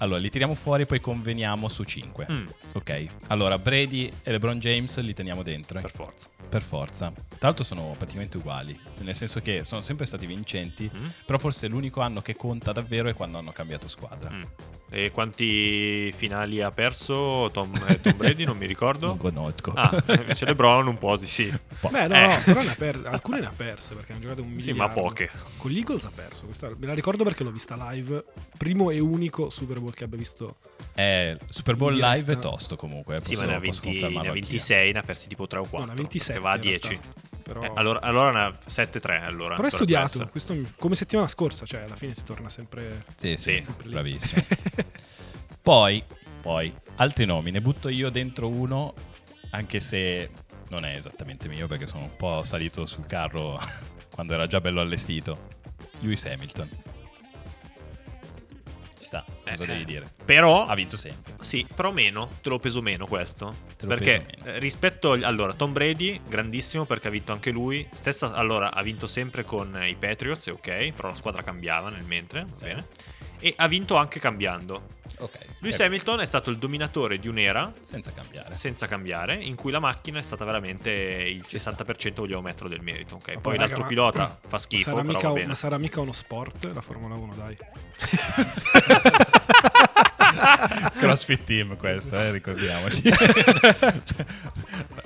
[0.00, 2.26] allora li tiriamo fuori e poi conveniamo su 5.
[2.26, 2.38] dire.
[2.40, 5.78] Mm, Ok, allora Brady e LeBron James li teniamo dentro.
[5.78, 5.82] eh?
[5.82, 6.28] per forza.
[6.48, 7.12] Per forza.
[7.14, 11.06] Tra l'altro sono praticamente uguali, nel senso che sono sempre stati vincenti, Mm.
[11.24, 14.30] però forse l'unico anno che conta davvero è quando hanno cambiato squadra.
[14.32, 14.42] Mm.
[14.92, 18.44] E quanti finali ha perso Tom, eh, Tom Brady?
[18.44, 19.06] Non mi ricordo.
[19.10, 19.72] Non conosco.
[19.74, 21.44] Ah, invece LeBron un po' di sì.
[21.44, 21.88] Un po'.
[21.90, 22.26] Beh, no, Eh.
[22.26, 24.94] no, però ne ha per- alcune ne ha perse perché hanno giocato un Sì, miliardo.
[25.00, 25.30] ma poche.
[25.56, 26.44] Con gli Eagles ha perso.
[26.46, 28.24] Questa, me la ricordo perché l'ho vista live.
[28.58, 30.56] Primo e unico Super Bowl che abbia visto.
[30.94, 33.16] Eh, Super Bowl live è tosto comunque.
[33.16, 34.40] eh, Sì, posso- ma ne ha, posso 20 ne ha confermarlo anch'io.
[34.48, 35.78] 26, ne ha persi tipo 3 o 4.
[35.80, 36.32] No, ne ha 27.
[36.32, 36.88] Che va a in realtà.
[36.88, 37.00] 10.
[37.42, 39.22] Però, Eh, allora, allora ha 7-3.
[39.22, 40.26] Allora, però è studiato.
[40.28, 43.04] Questo come settimana scorsa, cioè alla fine si torna sempre.
[43.16, 43.62] Sì, sì, Sì.
[43.64, 43.92] sempre lì.
[43.92, 44.42] bravissimo.
[45.62, 46.02] poi,
[46.42, 48.94] poi, altri nomi, ne butto io dentro uno,
[49.50, 50.30] anche se
[50.68, 53.58] non è esattamente mio perché sono un po' salito sul carro
[54.14, 55.48] quando era già bello allestito.
[56.00, 56.68] Lewis Hamilton.
[59.10, 59.84] Sta, cosa Eh, devi eh.
[59.84, 60.12] dire?
[60.24, 61.34] Però, Ha vinto sempre.
[61.40, 62.30] sì, però meno.
[62.40, 63.56] Te l'ho peso meno questo.
[63.84, 64.50] Perché meno.
[64.54, 67.84] eh, rispetto allora Tom Brady, grandissimo perché ha vinto anche lui.
[67.92, 72.46] Stessa, allora ha vinto sempre con i Patriots, ok, però la squadra cambiava nel mentre,
[72.54, 72.66] Sì.
[72.66, 72.86] bene.
[73.40, 74.86] E ha vinto anche cambiando.
[75.20, 75.38] Ok.
[75.60, 78.54] Lewis Eh, Hamilton è stato il dominatore di un'era Senza cambiare.
[78.54, 83.16] senza cambiare, in cui la macchina è stata veramente il 60% vogliamo metterlo del merito.
[83.16, 83.26] ok?
[83.28, 85.46] Ma Poi poi, l'altro raga, ma- pilota fa schifo, sarà però mica, va bene.
[85.46, 87.56] ma sarà mica uno sport la Formula 1, dai.
[90.96, 93.02] CrossFit Team questo, eh, ricordiamoci.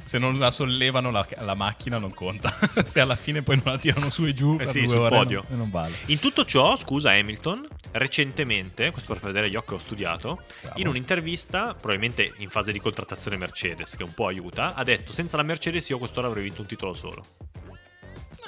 [0.05, 2.53] Se non la sollevano la, la macchina non conta.
[2.85, 5.45] Se alla fine poi non la tirano su e giù Eh sì, sul podio.
[5.49, 5.95] Non, non vale.
[6.07, 10.43] In tutto ciò, scusa Hamilton, recentemente, questo per far vedere gli occhi che ho studiato,
[10.61, 10.79] Bravo.
[10.81, 15.37] in un'intervista, probabilmente in fase di contrattazione Mercedes, che un po' aiuta, ha detto senza
[15.37, 17.25] la Mercedes io quest'ora avrei vinto un titolo solo.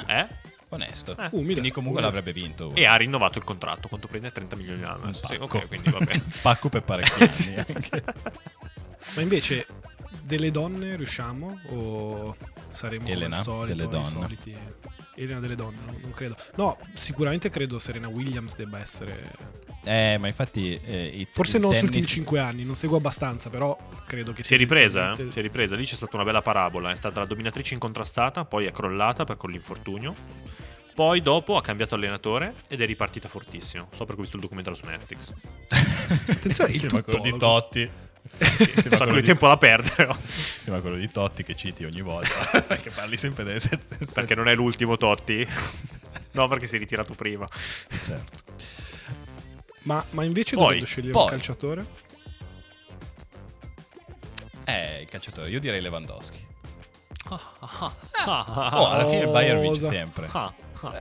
[0.07, 0.27] Eh?
[0.71, 1.13] Onesto.
[1.13, 1.29] Eh.
[1.33, 1.53] Umile.
[1.53, 2.15] Quindi comunque umile.
[2.17, 2.73] l'avrebbe vinto.
[2.75, 5.03] E ha rinnovato il contratto, quanto prende 30 milioni l'anno.
[5.05, 5.27] Un adesso.
[5.27, 6.23] Sì, ok, quindi va bene.
[6.43, 8.05] Pacco per parecchi anni anche.
[9.15, 9.67] Ma invece
[10.23, 12.37] delle donne riusciamo o
[12.71, 14.07] saremo Elena, come al solito, delle donne.
[14.07, 14.59] soliti
[15.17, 16.37] Elena delle donne, no, non credo.
[16.57, 19.33] No, sicuramente credo Serena Williams debba essere
[19.85, 23.77] Eh, ma infatti eh, Forse non sugli tennis- ultimi 5 anni, non seguo abbastanza, però
[24.07, 25.31] credo che Si è ripresa, eh?
[25.31, 25.75] si è ripresa.
[25.77, 26.91] Lì c'è stata una bella parabola.
[26.91, 30.15] È stata la dominatrice incontrastata, poi è crollata per con l'infortunio.
[30.95, 33.89] Poi dopo ha cambiato allenatore ed è ripartita fortissimo.
[33.93, 35.33] So perché ho visto il documentario su Netflix.
[36.29, 37.37] Attenzione, il quello di.
[37.37, 37.91] Totti.
[38.39, 40.15] Sì, un sacco di tempo da perdere.
[40.25, 42.63] Sì, ma quello di Totti che citi ogni volta.
[42.77, 43.99] che parli sempre delle sette.
[44.13, 45.47] perché non è l'ultimo Totti.
[46.33, 47.47] no, perché si è ritirato prima.
[47.89, 48.45] Certo.
[49.83, 51.23] Ma, ma invece Poi, dovendo scegliere poi.
[51.23, 51.87] un calciatore?
[54.65, 56.45] Eh, il calciatore, io direi Lewandowski.
[57.29, 57.93] Oh,
[58.27, 60.29] Oh, alla fine il Bayern vince sempre.
[60.33, 60.53] Ah,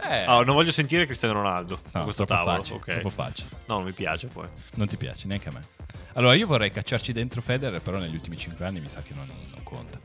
[0.09, 0.23] Eh.
[0.25, 2.57] Ah, non voglio sentire Cristiano Ronaldo No, questo tavolo.
[2.57, 2.85] facile, ok.
[2.85, 3.49] troppo facile.
[3.65, 4.47] No, non mi piace poi.
[4.75, 5.61] Non ti piace, neanche a me.
[6.13, 9.27] Allora, io vorrei cacciarci dentro Federer, però negli ultimi 5 anni mi sa che non,
[9.51, 9.99] non conta.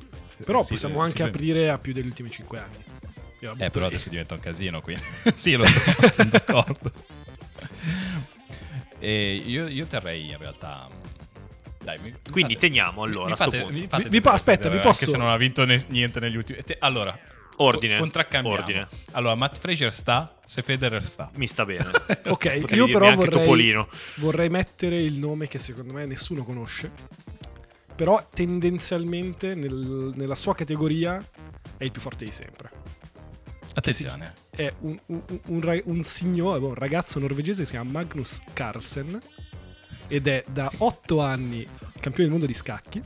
[0.44, 2.85] Però Sì, possiamo eh, anche sì, aprire a più degli ultimi 5 anni.
[3.40, 3.92] Io Eh, però lì.
[3.92, 5.02] adesso diventa un casino, quindi...
[5.35, 5.80] sì, lo so,
[6.11, 6.92] sono d'accordo.
[9.02, 10.87] E io, io terrei in realtà...
[11.83, 13.73] Dai, mi, Quindi fate- teniamo allora, fate- punto.
[13.73, 16.37] mi fate Vi- vi aspetta, vi posso- Anche se non ha vinto ne- niente negli
[16.37, 16.59] ultimi...
[16.62, 17.19] te- allora...
[17.57, 17.99] Ordine.
[18.43, 18.88] Ordine.
[19.12, 21.31] Allora, Matt Fraser sta se Federer sta.
[21.35, 21.90] Mi sta bene.
[22.29, 23.87] Ok, io però vorrei, Topolino.
[24.16, 26.90] vorrei mettere il nome che secondo me nessuno conosce.
[27.95, 31.23] Però tendenzialmente nel- nella sua categoria
[31.77, 32.71] è il più forte di sempre.
[33.75, 34.33] Attenzione.
[34.51, 39.19] È un, un, un ra- un signore, un ragazzo norvegese che si chiama Magnus Carlsen
[40.11, 41.64] ed è da 8 anni
[42.01, 43.01] campione del mondo di scacchi.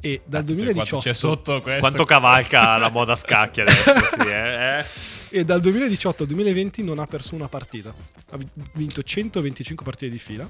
[0.00, 1.80] E dal quanto 2018 c'è sotto questo...
[1.80, 3.90] Quanto cavalca la moda scacchi adesso?
[4.18, 4.84] sì, eh, eh.
[5.30, 7.94] E dal 2018 al 2020 non ha perso una partita.
[8.30, 10.48] Ha vi- vinto 125 partite di fila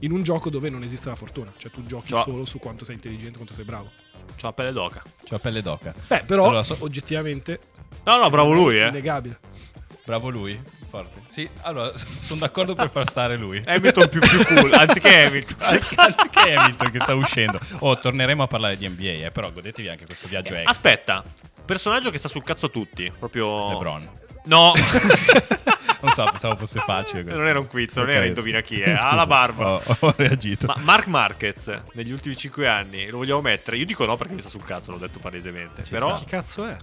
[0.00, 1.52] in un gioco dove non esiste la fortuna.
[1.56, 3.90] Cioè tu giochi Cioè- solo su quanto sei intelligente, quanto sei bravo.
[4.36, 5.02] C'ho la pelle d'oca.
[5.28, 5.94] C'ho pelle d'oca.
[6.08, 7.60] Beh, però Allora, so- oggettivamente
[8.04, 8.88] No, no, bravo lui, eh.
[8.88, 9.38] innegabile.
[10.04, 10.60] Bravo lui,
[10.96, 11.22] forte.
[11.26, 13.62] Sì, allora, sono d'accordo per far stare lui.
[13.66, 15.56] Hamilton più, più cool, anziché Hamilton.
[15.96, 17.58] Anziché Hamilton che sta uscendo.
[17.80, 20.70] Oh, torneremo a parlare di NBA, eh, però godetevi anche questo viaggio extra.
[20.70, 21.24] Aspetta,
[21.64, 23.12] personaggio che sta sul cazzo a tutti.
[23.18, 23.68] Proprio.
[23.70, 24.10] LeBron.
[24.44, 24.72] No,
[26.00, 27.40] Non so, pensavo fosse facile questo.
[27.40, 28.94] non era un quiz, non Ok, era indovina chi è.
[28.94, 29.72] Scusa, Ha la barba.
[29.72, 30.66] Ho, ho reagito.
[30.68, 33.76] Ma Mark Marquez negli ultimi 5 anni lo vogliamo mettere?
[33.76, 35.82] Io dico no perché mi sta sul cazzo, l'ho detto palesemente.
[35.82, 36.18] Ci Però sta.
[36.18, 36.76] Chi cazzo è?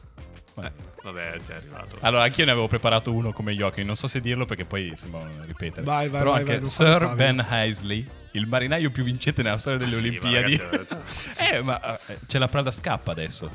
[0.55, 0.71] Ma- Eh,
[1.03, 1.97] vabbè, è arrivato.
[2.01, 5.21] Allora, anch'io ne avevo preparato uno come Joachim, non so se dirlo perché poi sembra
[5.21, 5.83] un ripetere.
[5.85, 7.13] Vai, vai, Però vai, anche vai, Sir.
[7.15, 10.57] Ben Heisley, il marinaio più vincente nella storia delle Ah, Sì, ma Olimpiadi.
[10.57, 10.95] ragazzi,
[11.53, 13.49] eh, ma eh, c'è la Prada scappa adesso.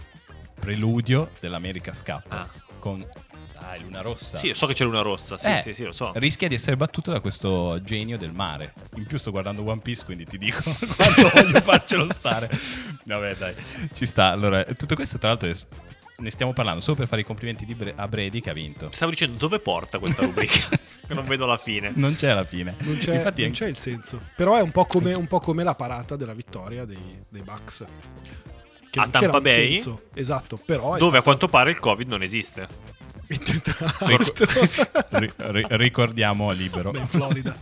[0.58, 2.40] Preludio dell'America scappa.
[2.40, 2.48] Ah.
[2.78, 3.04] Con
[3.60, 4.36] dai, Luna Rossa.
[4.36, 5.36] Sì, so che c'è Luna Rossa.
[5.38, 6.12] Sì, Eh, sì, sì, lo so.
[6.14, 8.72] Rischia di essere battuto da questo genio del mare.
[8.96, 10.60] In più sto guardando One Piece, quindi ti dico
[10.96, 12.48] quanto voglio farcelo stare.
[13.04, 13.54] Vabbè, dai,
[13.92, 14.30] ci sta.
[14.30, 15.56] Allora, tutto questo tra l'altro è-
[16.20, 18.88] ne stiamo parlando solo per fare i complimenti di Bre- a Brady che ha vinto.
[18.90, 20.68] Stavo dicendo dove porta questa rubrica?
[21.08, 21.90] Non vedo la fine.
[21.94, 22.74] Non c'è la fine.
[22.80, 24.20] Non c'è, Infatti, non c'è il senso.
[24.36, 27.82] Però è un po' come, un po' come la parata della vittoria dei, dei Bucks.
[28.90, 29.72] Che A Tampa Bay?
[29.76, 30.02] senso.
[30.12, 32.68] Esatto, però è Dove a quanto pare il Covid non esiste.
[33.30, 34.06] stato
[35.18, 36.90] Ri- ri- ricordiamo libero.
[36.90, 37.56] Beh, in Florida.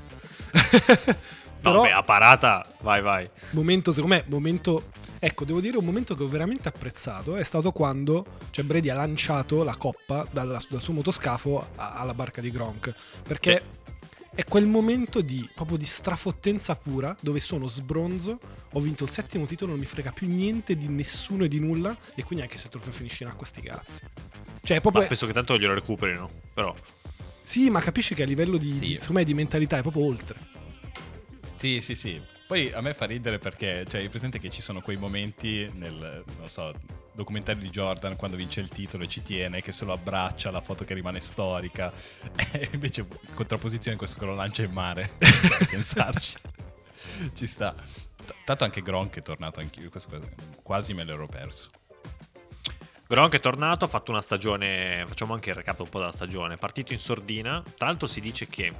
[1.67, 3.29] No, Però- beh, a parata, vai, vai.
[3.51, 4.91] momento, secondo me, momento.
[5.19, 8.95] Ecco, devo dire un momento che ho veramente apprezzato è stato quando cioè, Brady ha
[8.95, 12.95] lanciato la coppa dalla- dal suo motoscafo alla barca di Gronk.
[13.27, 13.63] Perché
[14.35, 18.39] è quel momento di proprio di strafottenza pura dove sono sbronzo,
[18.73, 21.97] ho vinto il settimo titolo, non mi frega più niente di nessuno e di nulla.
[22.15, 24.03] E quindi anche se il trofeo finisce in acqua, sti cazzi.
[24.63, 25.03] Cioè, è proprio.
[25.03, 26.29] Ma penso che tanto glielo recuperino.
[26.53, 26.75] Però.
[27.43, 28.79] Sì, ma capisci che a livello di, Sì.
[28.81, 30.39] di, secondo me, di mentalità è proprio oltre.
[31.55, 32.21] Sì, sì, sì.
[32.47, 36.23] Poi a me fa ridere perché, cioè, hai presente che ci sono quei momenti nel,
[36.39, 36.73] non so,
[37.13, 40.61] documentario di Jordan quando vince il titolo e ci tiene, che se lo abbraccia, la
[40.61, 41.93] foto che rimane storica.
[42.53, 45.11] E invece, contrapposizione, questo che lo lancia in mare.
[45.69, 46.37] Pensarci.
[47.35, 47.75] Ci sta.
[48.45, 49.91] Tanto anche Gronk è tornato anch'io,
[50.63, 51.71] quasi me l'ero perso.
[53.09, 56.57] Gronk è tornato, ha fatto una stagione, facciamo anche il recap un po' della stagione,
[56.57, 58.73] partito in sordina, tra l'altro si dice che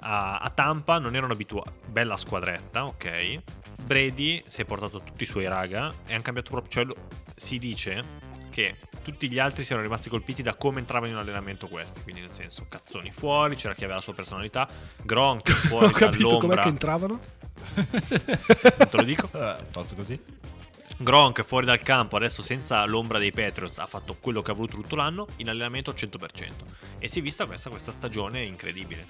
[0.00, 3.38] a, a Tampa non erano abituati, bella squadretta, ok,
[3.84, 6.96] Brady si è portato tutti i suoi raga e hanno cambiato proprio, cioè lo-
[7.34, 12.02] si dice che tutti gli altri siano rimasti colpiti da come entravano in allenamento questi,
[12.02, 14.68] quindi nel senso cazzoni fuori, c'era chi aveva la sua personalità,
[15.02, 17.18] Gronk fuori ho capito com'è dall'ombra, che entravano.
[18.78, 20.20] non te lo dico, Ah, Posto così?
[21.00, 24.76] Gronk fuori dal campo, adesso senza l'ombra dei Patriots, ha fatto quello che ha voluto
[24.76, 26.50] tutto l'anno, in allenamento al 100%.
[26.98, 29.06] E si è vista questa, questa stagione incredibile,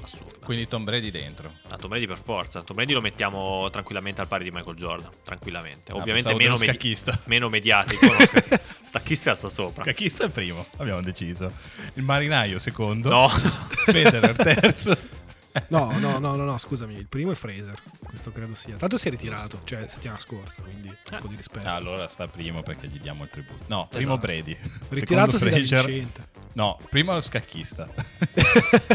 [0.00, 0.44] assurda.
[0.44, 1.52] Quindi Tom Brady dentro.
[1.70, 5.10] A Tom Brady per forza, Tom Brady lo mettiamo tranquillamente al pari di Michael Jordan,
[5.24, 5.90] tranquillamente.
[5.90, 7.18] Ah, Ovviamente meno, medi- scacchista.
[7.26, 9.82] meno mediatico, no, sca- stacchista sta sopra.
[9.82, 11.50] Scacchista è il primo, abbiamo deciso.
[11.94, 13.08] Il marinaio secondo.
[13.10, 14.96] No, Federer terzo.
[15.68, 17.74] No, no, no, no, no, scusami, il primo è Fraser,
[18.12, 18.76] questo credo sia.
[18.76, 21.66] Tanto si è ritirato, cioè settimana scorsa, quindi un po' di rispetto.
[21.66, 23.64] Ah, allora sta primo perché gli diamo il tributo.
[23.68, 24.26] No, primo Esatto.
[24.26, 24.54] Brady.
[24.90, 26.06] Ritirato si Frazier.
[26.52, 27.88] No, primo lo scacchista.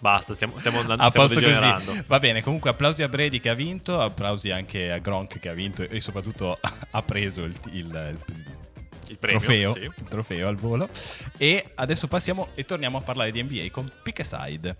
[0.00, 1.84] basta, stiamo, stiamo andando A stiamo posto degenerando.
[1.86, 2.04] così.
[2.06, 5.52] Va bene, comunque applausi a Brady che ha vinto, applausi anche a Gronk che ha
[5.54, 6.58] vinto e soprattutto
[6.90, 8.60] ha preso il, il- il
[9.08, 9.80] Il premio, trofeo, sì.
[9.80, 10.88] il trofeo al volo.
[11.36, 14.76] E adesso passiamo e torniamo a parlare di NBA con Pick a Side.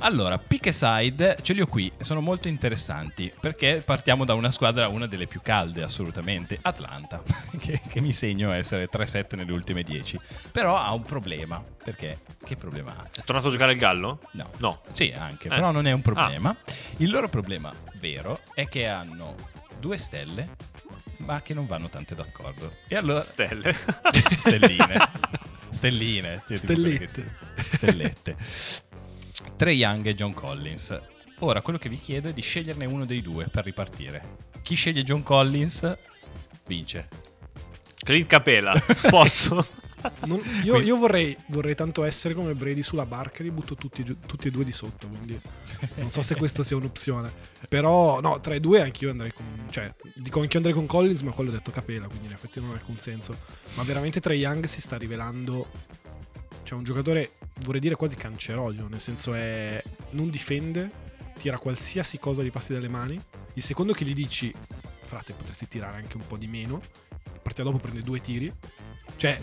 [0.00, 4.50] Allora, Pick a Side ce li ho qui, sono molto interessanti perché partiamo da una
[4.50, 7.20] squadra, una delle più calde assolutamente, Atlanta,
[7.58, 10.18] che, che mi segno essere 3-7 nelle ultime 10.
[10.52, 13.06] Però ha un problema, perché che problema ha?
[13.12, 14.20] È tornato a giocare il Gallo?
[14.32, 14.50] No.
[14.58, 14.80] No.
[14.92, 15.50] Sì, anche, Eh.
[15.50, 16.54] però non è un problema.
[16.98, 19.34] Il loro problema vero è che hanno
[19.80, 20.48] due stelle,
[21.18, 22.72] ma che non vanno tante d'accordo.
[22.86, 23.74] E allora Stelle.
[24.38, 24.96] stelline.
[25.70, 27.34] Stelline, cioè, Stellette.
[27.72, 28.36] Stellette.
[29.56, 31.00] Trey Young e John Collins.
[31.40, 34.36] Ora quello che vi chiedo è di sceglierne uno dei due per ripartire.
[34.62, 35.96] Chi sceglie John Collins
[36.66, 37.08] vince.
[38.00, 38.74] Clint Capela,
[39.08, 39.66] posso?
[40.26, 44.04] Non- io io vorrei, vorrei tanto essere come Brady sulla barca e li butto tutti,
[44.04, 45.08] tutti e due di sotto.
[45.08, 45.38] Quindi
[45.96, 47.30] non so se questo sia un'opzione.
[47.68, 49.44] Però, no, tra i due anch'io andrei con.
[49.70, 52.70] Cioè, dico anch'io andrei con Collins, ma quello ho detto Capela, quindi in effetti non
[52.70, 53.36] ha alcun senso.
[53.74, 55.66] Ma veramente Trey Young si sta rivelando.
[56.68, 58.86] Cioè, un giocatore, vorrei dire quasi canceroso.
[58.88, 59.82] Nel senso, è.
[60.10, 60.90] Non difende,
[61.38, 63.18] tira qualsiasi cosa gli passi dalle mani.
[63.54, 64.52] Il secondo che gli dici,
[65.00, 66.82] frate, potresti tirare anche un po' di meno.
[67.24, 68.52] La partita dopo prende due tiri.
[69.16, 69.40] Cioè,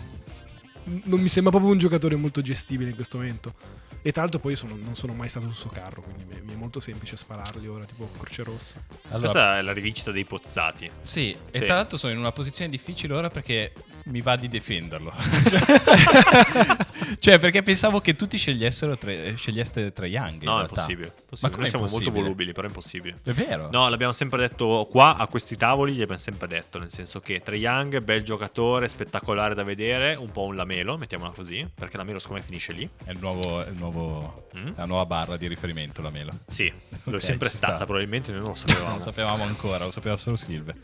[0.84, 3.54] non mi sembra proprio un giocatore molto gestibile in questo momento.
[4.02, 6.52] E tra l'altro poi io sono- non sono mai stato sul suo carro, quindi mi,
[6.52, 8.80] è molto semplice spararli ora, tipo Croce Rossa.
[9.08, 10.88] Allora, Questa è la rivincita dei Pozzati.
[11.02, 11.64] Sì, e Sì.
[11.64, 13.72] tra l'altro sono in una posizione difficile ora perché
[14.06, 15.12] mi va di difenderlo.
[17.18, 20.42] cioè, perché pensavo che tutti scegliessero tre, sceglieste Trae Young.
[20.42, 20.62] No, è.
[20.62, 21.12] Ma possibile.
[21.40, 22.22] com'è Noi siamo molto impossibile?
[22.22, 23.16] volubili, però è impossibile.
[23.22, 23.68] È vero?
[23.70, 27.40] No, l'abbiamo sempre detto qua a questi tavoli, gli abbiamo sempre detto, nel senso che
[27.42, 32.18] Trae Young, bel giocatore, spettacolare da vedere, un po' un lamelo, mettiamola così, perché lamelo
[32.18, 32.88] secondo me finisce lì.
[33.04, 34.70] È il nuovo, è il nuovo- Mm?
[34.74, 36.32] la nuova barra di riferimento, la mela.
[36.46, 36.72] Sì,
[37.04, 37.84] lo Ok, è sempre stata, sta.
[37.84, 38.94] probabilmente noi non lo Non sapevamo.
[38.96, 40.74] lo sapevamo ancora, lo sapeva solo Silve.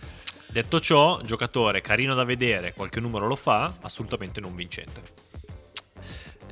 [0.52, 5.02] Detto ciò, giocatore carino da vedere, qualche numero lo fa, assolutamente non vincente.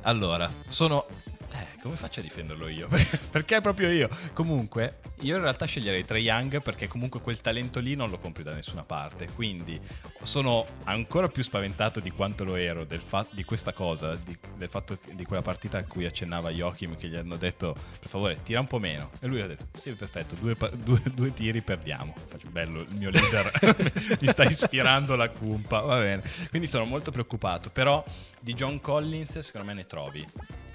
[0.01, 1.05] Allora, sono...
[1.53, 2.87] Eh, come faccio a difenderlo io?
[3.29, 4.07] perché proprio io?
[4.33, 8.43] Comunque, io in realtà sceglierei Trae Young perché comunque quel talento lì non lo compri
[8.43, 9.27] da nessuna parte.
[9.35, 9.79] Quindi
[10.21, 14.69] sono ancora più spaventato di quanto lo ero del fa- di questa cosa, di, del
[14.69, 18.59] fatto di quella partita a cui accennava Joachim che gli hanno detto per favore tira
[18.61, 19.11] un po' meno.
[19.19, 22.15] E lui ha detto sì perfetto, due, pa- due- due tiri perdiamo.
[22.27, 23.51] Faccio bello, il mio leader
[24.21, 26.23] mi sta ispirando la cumpa, va bene.
[26.49, 28.03] Quindi sono molto preoccupato, però
[28.39, 30.25] di John Collins secondo me ne trovi.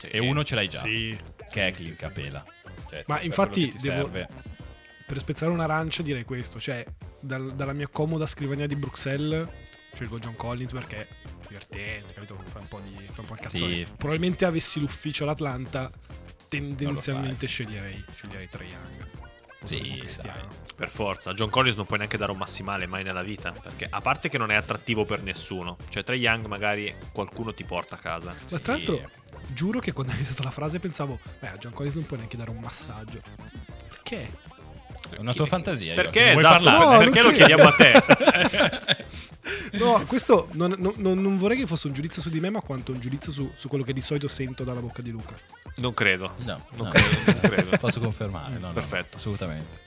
[0.03, 1.17] E uno ce l'hai già, Sì,
[1.51, 2.45] che è sì, Clint sì, Capela.
[2.89, 4.29] Cioè, Ma infatti devo- serve.
[5.07, 6.85] Per spezzare un'arancia direi questo, cioè
[7.21, 9.49] dal- dalla mia comoda scrivania di Bruxelles
[9.95, 11.07] scelgo John Collins perché è
[11.47, 12.37] divertente, capito?
[12.49, 13.57] Fa un po' di fa un po' il cazzo.
[13.57, 13.87] Sì.
[13.97, 15.91] Probabilmente avessi l'ufficio all'Atlanta
[16.49, 19.07] tendenzialmente sceglierei sceglierei Trae Young.
[19.65, 20.05] Sì.
[20.77, 23.51] Per forza, John Collins non puoi neanche dare un massimale mai nella vita.
[23.53, 27.65] Perché a parte che non è attrattivo per nessuno, cioè Trae Young magari qualcuno ti
[27.65, 28.35] porta a casa.
[28.51, 29.01] Ma tra l'altro
[29.57, 32.37] giuro che quando hai iniziato la frase pensavo, beh, a John Collins non puoi neanche
[32.37, 33.21] dare un massaggio.
[33.89, 34.31] Perché?
[35.11, 35.95] È una tua fantasia.
[35.95, 36.69] Perché esatto?
[36.69, 39.05] No, perché lo chiediamo a te?
[39.73, 42.91] No, questo non, non- non- vorrei che fosse un giudizio su di me, ma quanto
[42.91, 45.37] un giudizio su, su quello che di solito sento dalla bocca di Luca.
[45.77, 46.35] non credo.
[46.39, 46.91] No, Non no.
[46.91, 47.77] credo, non credo.
[47.79, 49.17] Posso confermare, no, no, Perfetto.
[49.19, 49.79] assolutamente.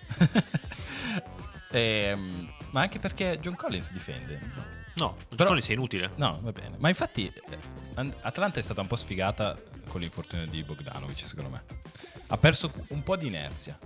[1.71, 4.39] Ehm, ma anche perché John Collins difende.
[4.99, 6.11] No, Però- è inutile.
[6.15, 6.75] No, va bene.
[6.77, 7.57] Ma infatti eh,
[7.95, 9.57] An- Atlanta è stata un po' sfigata
[9.87, 11.63] con l'infortunio di Bogdanovic, secondo me.
[12.27, 13.77] Ha perso un po' di inerzia.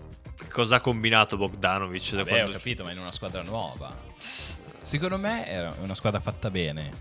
[0.52, 2.12] Cosa ha combinato Bogdanovic?
[2.12, 3.95] da Vabbè, quando- ho capito, ma in una squadra nuova.
[4.17, 6.91] Secondo me era una squadra fatta bene.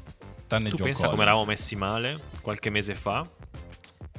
[0.47, 3.27] Tranne Tu John pensa come eravamo messi male qualche mese fa?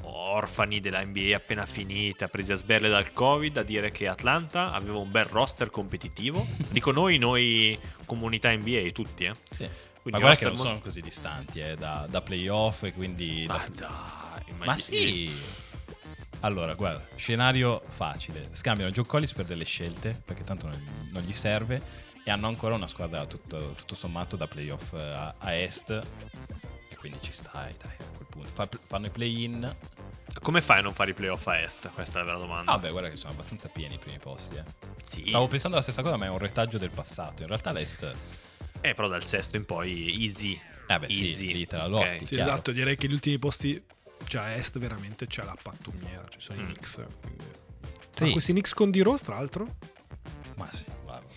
[0.06, 4.98] Orfani della NBA appena finita, presi a sberle dal Covid, a dire che Atlanta aveva
[4.98, 6.46] un bel roster competitivo.
[6.70, 9.34] Dico noi, noi comunità NBA, tutti, eh.
[9.48, 9.68] Sì.
[10.04, 13.46] Quindi ma guarda che non sono così distanti eh, da, da playoff e quindi...
[13.48, 15.34] Ma da- dai, Ma sì.
[16.42, 18.50] Allora, guarda, scenario facile.
[18.52, 21.82] Scambiano Joe Collis per delle scelte, perché tanto non, non gli serve,
[22.26, 25.90] e hanno ancora una squadra tutto, tutto sommato da playoff eh, a, a est.
[26.90, 28.50] E quindi ci stai, dai, a quel punto.
[28.52, 29.74] Fa- fanno i play-in.
[30.42, 31.90] Come fai a non fare i playoff a est?
[31.94, 32.74] Questa è la domanda.
[32.74, 34.56] Ah, beh, guarda che sono abbastanza pieni i primi posti.
[34.56, 34.64] eh.
[35.02, 35.24] sì.
[35.26, 37.42] Stavo pensando alla stessa cosa, ma è un retaggio del passato.
[37.44, 38.14] In realtà l'est...
[38.84, 40.60] Eh, però dal sesto in poi easy.
[40.88, 41.32] Eh beh, easy.
[41.32, 42.26] sì, lì te la lotti.
[42.26, 42.52] Sì, chiaro.
[42.52, 43.82] esatto, direi che gli ultimi posti,
[44.28, 46.64] cioè a est veramente c'è la pattumiera, ci sono Mm.
[46.64, 47.02] i Knicks.
[47.22, 47.44] quindi-
[48.16, 48.26] Sì.
[48.26, 49.76] Ma questi Knicks con D-Rose, tra l'altro,
[50.56, 51.28] Ma sì, guarda.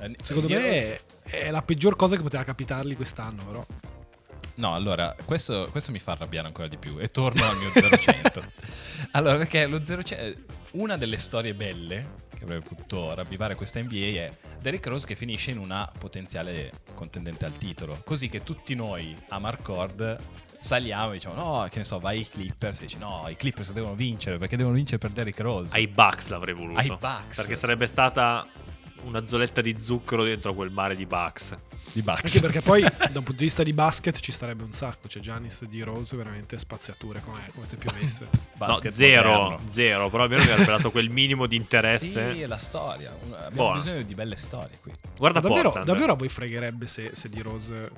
[0.00, 3.66] Eh, secondo io- me è, è la peggior cosa che poteva capitargli quest'anno, però.
[4.56, 8.42] No, allora, questo, questo mi fa arrabbiare ancora di più e torno al mio 0-100.
[9.14, 10.34] allora, perché lo 0-100,
[10.72, 15.50] una delle storie belle che avrebbe potuto ravvivare questa NBA è Derrick Rose che finisce
[15.50, 20.18] in una potenziale contendente al titolo, così che tutti noi a Marcord
[20.58, 23.72] saliamo e diciamo no, che ne so, vai ai Clippers e dici no, i Clippers
[23.72, 25.74] devono vincere perché devono vincere per Derrick Rose.
[25.74, 26.80] Ai Bucks l'avrei voluto.
[26.80, 27.36] Ai Bucks.
[27.36, 28.46] Perché sarebbe stata
[29.04, 31.54] una zoletta di zucchero dentro quel mare di Bucks.
[31.92, 32.24] Di Bucks.
[32.34, 35.06] Anche perché poi, da un punto di vista di basket, ci starebbe un sacco.
[35.08, 38.28] C'è Giannis di Rose, veramente spaziature come, come se piovesse.
[38.56, 39.68] Basket no, zero, moderno.
[39.68, 40.10] zero.
[40.10, 42.32] Però almeno mi avrebbe dato quel minimo di interesse.
[42.32, 43.10] Sì, è la storia.
[43.12, 43.74] Abbiamo Buono.
[43.76, 44.92] bisogno di belle storie qui.
[45.16, 45.86] Guarda Ma davvero, Portland.
[45.86, 47.90] davvero a voi fregherebbe se, se di Rose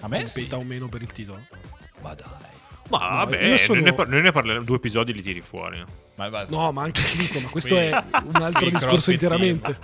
[0.00, 0.48] A me sì.
[0.52, 1.40] o meno per il titolo?
[2.02, 2.26] Ma dai.
[2.90, 4.64] Ma No, vabbè, sono- noi, ne par- noi ne parleremo.
[4.64, 5.84] Due episodi li tiri fuori.
[6.18, 6.54] Ma basta.
[6.54, 9.78] No, ma anche dico, ma questo Qui- è un altro discorso interamente.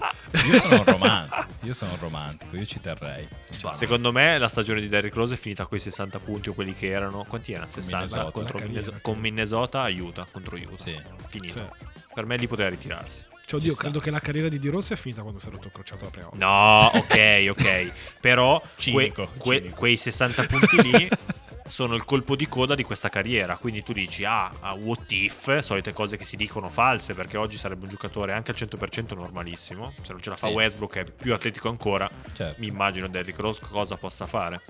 [0.47, 1.47] Io sono un romantico.
[1.61, 2.57] Io sono un romantico.
[2.57, 3.27] Io ci terrei.
[3.71, 6.75] Secondo me la stagione di Derrick Rose è finita con i 60 punti o quelli
[6.75, 7.25] che erano.
[7.29, 7.69] Quanti erano?
[7.69, 8.33] 60 Minnesota.
[8.33, 10.83] contro La Minnesota, carriera, con Minnesota aiuta contro Utah.
[10.85, 11.01] Sì.
[11.29, 11.53] Finito.
[11.79, 11.87] Sì.
[12.13, 13.25] Per me lì poteva ritirarsi.
[13.47, 15.67] Cioè, oddio, credo che la carriera di Di Rossi è finita quando si è rotto
[15.67, 16.45] il crociato la prima volta.
[16.45, 17.93] No, ok, ok.
[18.21, 19.77] Però que- Cinico, que- cinico.
[19.77, 21.09] quei 60 punti lì
[21.67, 23.57] sono il colpo di coda di questa carriera.
[23.57, 24.51] Quindi tu dici, ah,
[24.81, 28.57] what if, solite cose che si dicono false, perché oggi sarebbe un giocatore anche al
[28.57, 29.93] 100% normalissimo.
[30.03, 30.53] Se non ce la fa Sì.
[30.53, 32.61] Westbrook, che è più atletico ancora, Certo.
[32.61, 34.61] mi immagino Derrick Rose cosa possa fare.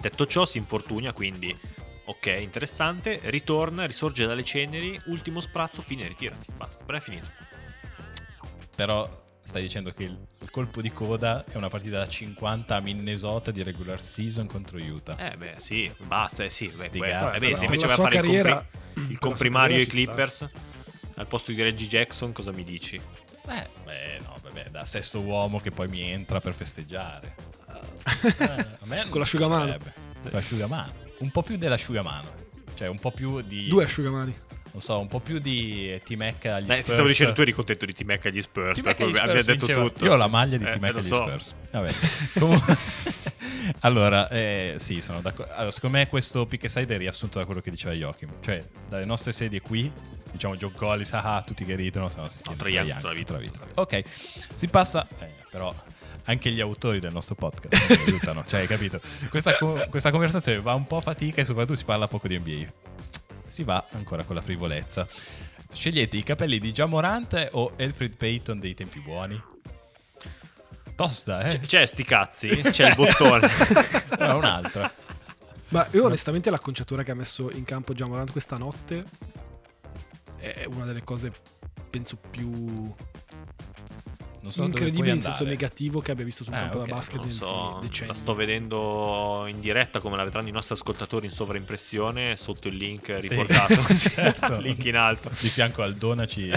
[0.00, 1.56] Detto ciò, si infortuna, quindi
[2.06, 3.20] ok, interessante.
[3.24, 6.46] Ritorna, risorge dalle ceneri, ultimo sprazzo, fine, ritirati.
[6.56, 7.28] Basta, però è finito.
[8.74, 9.08] Però
[9.46, 13.50] stai dicendo che il, il colpo di coda è una partita da 50 a Minnesota
[13.50, 15.16] di regular season contro Utah.
[15.16, 16.66] Eh beh, sì, basta, eh sì.
[16.66, 17.32] Beh, questo.
[17.32, 19.86] Eh beh, se invece vai a fare il, carriera- compri- il la sua comprimario ai.
[19.86, 20.48] Clippers
[21.14, 22.96] al posto di Reggie Jackson, cosa mi dici?
[22.96, 27.34] Eh, beh, no, vabbè, da sesto uomo che poi mi entra per festeggiare.
[28.16, 29.76] Eh, a me non Con l'asciugamano.
[29.76, 30.92] Con l'asciugamano.
[31.18, 32.28] Un po' più dell'asciugamano.
[32.74, 33.68] Cioè, un po' più di...
[33.68, 34.34] Due asciugamani.
[34.76, 36.84] Non so, un po' più di Team Hack agli Spurs.
[36.84, 38.78] ti stavo dicendo, tu eri contento di Team Hack agli Spurs.
[38.84, 40.04] Hack agli Spurs detto tutto.
[40.04, 41.26] Io ho la maglia di Eh, Team eh, agli so.
[41.26, 41.54] Spurs.
[41.72, 41.92] Vabbè.
[42.38, 42.76] Comunque-
[43.80, 45.50] allora, eh, sì, sono d'accordo.
[45.54, 48.28] Allora, secondo me questo pick side è riassunto da quello che diceva Joachim.
[48.42, 49.90] Cioè, dalle nostre sedie qui,
[50.30, 53.38] diciamo John Collis, ah, ah, tutti che ridono, se no si tutta la tutta la
[53.38, 53.60] vita.
[53.76, 54.02] Ok,
[54.54, 55.74] si passa, eh, però
[56.24, 59.00] anche gli autori del nostro podcast mi aiutano, cioè hai capito?
[59.30, 62.38] Questa, co- questa conversazione va un po' a fatica e soprattutto si parla poco di
[62.38, 62.85] NBA.
[63.56, 65.08] Si va ancora con la frivolezza.
[65.72, 69.42] Scegliete i capelli di Jamorant o Alfred Payton dei tempi buoni?
[70.94, 71.48] Tosta, eh?
[71.48, 72.48] C'è, c'è sti cazzi?
[72.70, 73.48] C'è il bottone.
[74.20, 74.92] No, un'altra.
[75.68, 79.04] Ma io onestamente l'acconciatura che ha messo in campo Jamorant questa notte
[80.36, 81.32] è una delle cose
[81.88, 82.94] penso più
[84.46, 86.94] Non so incredibili in senso negativo che abbia visto su un Ah, campo ok, da
[86.94, 88.06] basket non so, decenni.
[88.08, 92.76] la sto vedendo in diretta come la vedranno i nostri ascoltatori in sovraimpressione sotto il
[92.76, 93.82] link Sì, riportato.
[93.92, 94.60] certo.
[94.60, 95.30] link in alto.
[95.40, 96.48] Di fianco al Donaci.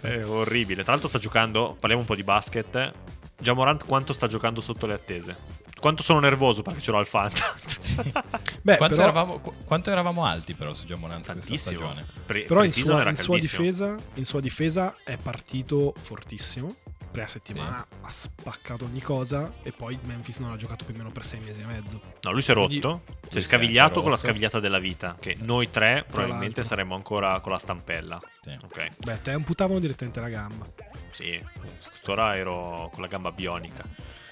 [0.00, 0.82] È orribile.
[0.82, 2.92] Tra l'altro sta giocando, parliamo un po' di basket.
[3.38, 5.36] Giamorant quanto sta giocando sotto le attese?
[5.78, 8.02] Quanto sono nervoso perché ce l'ho al Fantasy.
[8.62, 11.78] Beh, quanto, però, eravamo, qu- quanto eravamo alti però su Jamorant questa Tantissimo.
[11.80, 12.06] stagione?
[12.24, 16.74] Pre- però in, sua, era in sua difesa, in sua difesa è partito fortissimo.
[17.16, 21.10] Prima settimana ha spaccato ogni cosa e poi Memphis non ha giocato più o meno
[21.10, 21.98] per sei mesi e mezzo.
[22.20, 23.02] No, lui si è Quindi- rotto.
[23.20, 24.26] È si è scavigliato anche con la rotto.
[24.26, 25.16] scavigliata della vita.
[25.18, 28.20] Che noi tre probabilmente saremmo ancora con la stampella.
[28.42, 28.58] Sì.
[28.62, 28.88] Ok.
[28.98, 30.66] Beh, te amputavano direttamente la gamba.
[31.10, 33.82] Sì, quest'ora ero con la gamba bionica.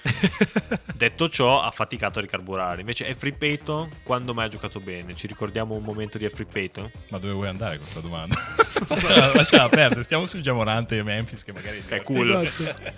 [0.95, 2.81] Detto ciò, ha faticato a ricarburare.
[2.81, 5.15] Invece, Free Payton, quando mai ha giocato bene?
[5.15, 6.89] Ci ricordiamo un momento di Free Payton?
[7.09, 8.35] Ma dove vuoi andare con questa domanda?
[9.33, 11.83] lasciala, perdere, stiamo sul Jamorant e Memphis che magari...
[11.85, 12.45] Che è cool.
[12.45, 12.93] Esatto.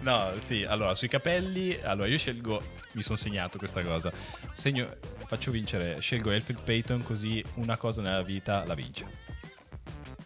[0.00, 4.12] No, sì, allora sui capelli, allora io scelgo, mi sono segnato questa cosa,
[4.52, 4.96] segno,
[5.26, 9.31] faccio vincere, scelgo Alfred Payton così una cosa nella vita la vince.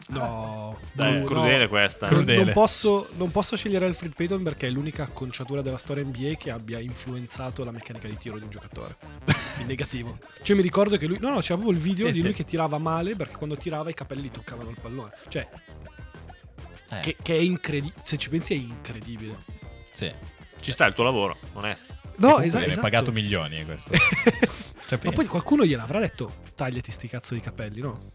[0.08, 1.68] No, Dai, no, crudele no.
[1.68, 2.06] questa.
[2.06, 2.44] Cru- Crudele.
[2.44, 6.50] Non posso, non posso scegliere Alfred Payton perché è l'unica acconciatura della storia NBA che
[6.52, 8.96] abbia influenzato la meccanica di tiro di un giocatore.
[9.58, 10.16] In negativo.
[10.42, 11.18] Cioè mi ricordo che lui...
[11.18, 12.24] No, no, c'era proprio il video Sì, di sì.
[12.24, 15.10] lui che tirava male perché quando tirava i capelli toccavano il pallone.
[15.28, 15.48] Cioè,
[16.90, 18.00] Eh, che, che è incredibile.
[18.04, 19.36] Se ci pensi è incredibile.
[19.90, 20.12] sì.
[20.58, 21.94] Ci sta il tuo lavoro, onesto.
[22.16, 22.42] No, esatto.
[22.58, 22.80] viene esatto.
[22.80, 23.90] pagato milioni eh, questo.
[24.88, 28.12] Cioè, Ma poi qualcuno gliel'avrà detto tagliati sti cazzo di capelli, no?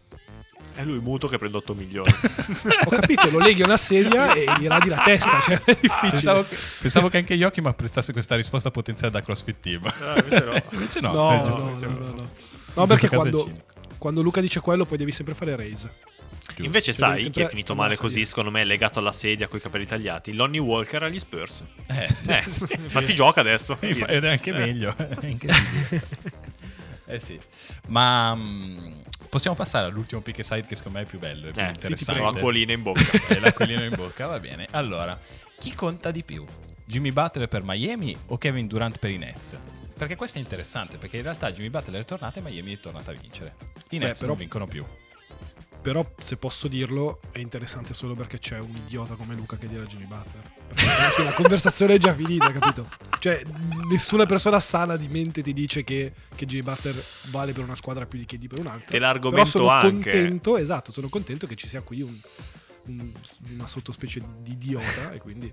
[0.74, 2.08] È lui muto che prende 8 milioni.
[2.86, 6.10] Ho capito, lo leghi a una sedia e gli radi la testa, cioè è difficile.
[6.10, 9.84] Pensavo che, pensavo che anche Joachim apprezzasse questa risposta potenziale da CrossFit Team.
[9.84, 10.62] Ah, invece no.
[10.72, 11.12] Invece no.
[11.12, 12.28] No, eh, no, giusto, no, no, no.
[12.74, 13.52] No, perché quando,
[13.98, 15.90] quando Luca dice quello poi devi sempre fare raise.
[16.44, 16.62] Giusto.
[16.62, 19.62] Invece Cioè, sai chi è finito male così, secondo me, legato alla sedia con i
[19.62, 20.32] capelli tagliati?
[20.32, 21.62] Lonnie Walker agli Spurs.
[21.86, 22.42] Eh, Eh,
[22.82, 23.76] infatti gioca adesso.
[23.80, 24.94] Ed è anche meglio.
[24.96, 26.02] È incredibile.
[27.06, 27.38] eh sì.
[27.88, 29.00] Ma mm,
[29.32, 31.48] possiamo passare all'ultimo pick and side che secondo me è più bello.
[31.48, 32.12] È più Eh, sì, interessante.
[32.20, 33.00] tipo l'acquolina in bocca.
[33.34, 34.68] Eh, l'acquolina in bocca, va bene.
[34.72, 35.18] Allora,
[35.58, 36.44] chi conta di più?
[36.84, 39.56] Jimmy Butler per Miami o Kevin Durant per i Nets?
[39.96, 43.10] Perché questo è interessante, perché in realtà Jimmy Butler è tornato e Miami è tornata
[43.10, 43.54] a vincere.
[43.90, 44.84] I Beh, Nets però- non vincono più.
[45.80, 49.82] Però, se posso dirlo, è interessante solo perché c'è un idiota come Luca che dirà
[49.84, 50.42] Jimmy Butler.
[50.74, 52.86] Perché la conversazione è già finita, capito?
[53.22, 53.40] Cioè,
[53.88, 56.92] nessuna persona sana di mente ti dice che, che Jimmy Butler
[57.30, 58.90] vale per una squadra più di che di per un'altra.
[58.90, 60.10] Te l'argomento Però sono anche.
[60.10, 62.18] contento, esatto, sono contento che ci sia qui un-
[62.86, 63.12] un-
[63.52, 65.52] una sottospecie di idiota e quindi...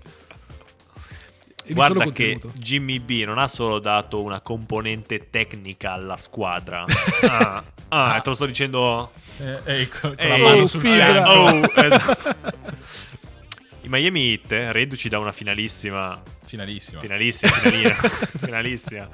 [1.62, 2.40] E Guarda che.
[2.54, 6.84] Jimmy B non ha solo dato una componente tecnica alla squadra.
[7.92, 9.10] Ah, ah, te lo sto dicendo.
[9.38, 11.28] Eh, eh, con, la mano oh, sul fianco.
[11.28, 12.56] Oh, esatto.
[13.90, 17.00] Miami Heat, eh, reduci da una finalissima, Finalissimo.
[17.00, 17.94] finalissima, finalina,
[18.40, 19.08] finalissima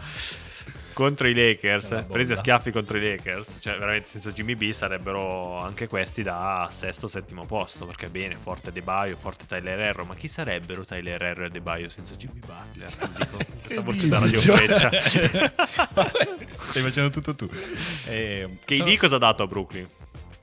[0.92, 5.58] contro i Lakers, presi a schiaffi contro i Lakers, cioè veramente senza Jimmy B sarebbero
[5.58, 10.14] anche questi da sesto settimo posto, perché bene, forte De Baio, forte Tyler Herro, ma
[10.14, 12.90] chi sarebbero Tyler Herro e De Baio senza Jimmy Butler?
[12.94, 14.90] Ti dico, questa voce da radio freccia.
[16.68, 17.48] Stai facendo tutto tu.
[18.06, 19.86] Eh, KD sono- cosa ha dato a Brooklyn?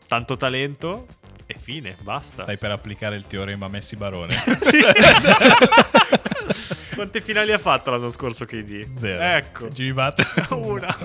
[0.07, 1.07] Tanto talento
[1.53, 2.41] e fine, basta.
[2.41, 4.35] Stai per applicare il teorema Messi Barone.
[4.63, 4.81] Sì.
[6.95, 8.95] Quante finali ha fatto l'anno scorso KD?
[8.95, 9.23] Zero.
[9.23, 9.67] Ecco.
[9.69, 10.47] Jimmy Butler.
[10.53, 10.95] Una.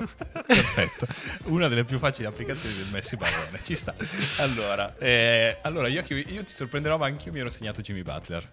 [0.46, 1.06] Perfetto.
[1.44, 3.60] Una delle più facili applicazioni del Messi Barone.
[3.62, 3.94] Ci sta.
[4.38, 8.46] Allora, eh, allora io, io ti sorprenderò, ma anch'io mi ero segnato Jimmy Butler.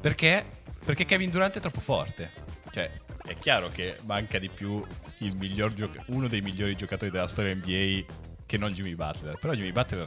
[0.00, 0.44] Perché?
[0.84, 2.30] Perché Kevin Durant è troppo forte.
[2.72, 2.90] Cioè,
[3.24, 4.84] è chiaro che manca di più
[5.18, 8.12] il miglior gioc- uno dei migliori giocatori della storia NBA
[8.44, 9.38] che non Jimmy Butler.
[9.40, 10.06] Però Jimmy Butler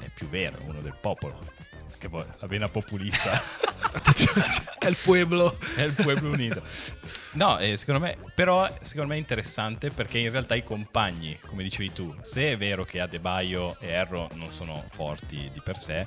[0.00, 1.38] è più vero, è uno del popolo.
[1.98, 3.32] che poi la vena populista
[4.78, 5.58] è il pueblo.
[5.76, 6.62] è il pueblo unito.
[7.32, 11.62] No, eh, secondo me, però, secondo me è interessante perché in realtà i compagni, come
[11.62, 16.06] dicevi tu, se è vero che Adebayo e Erro non sono forti di per sé,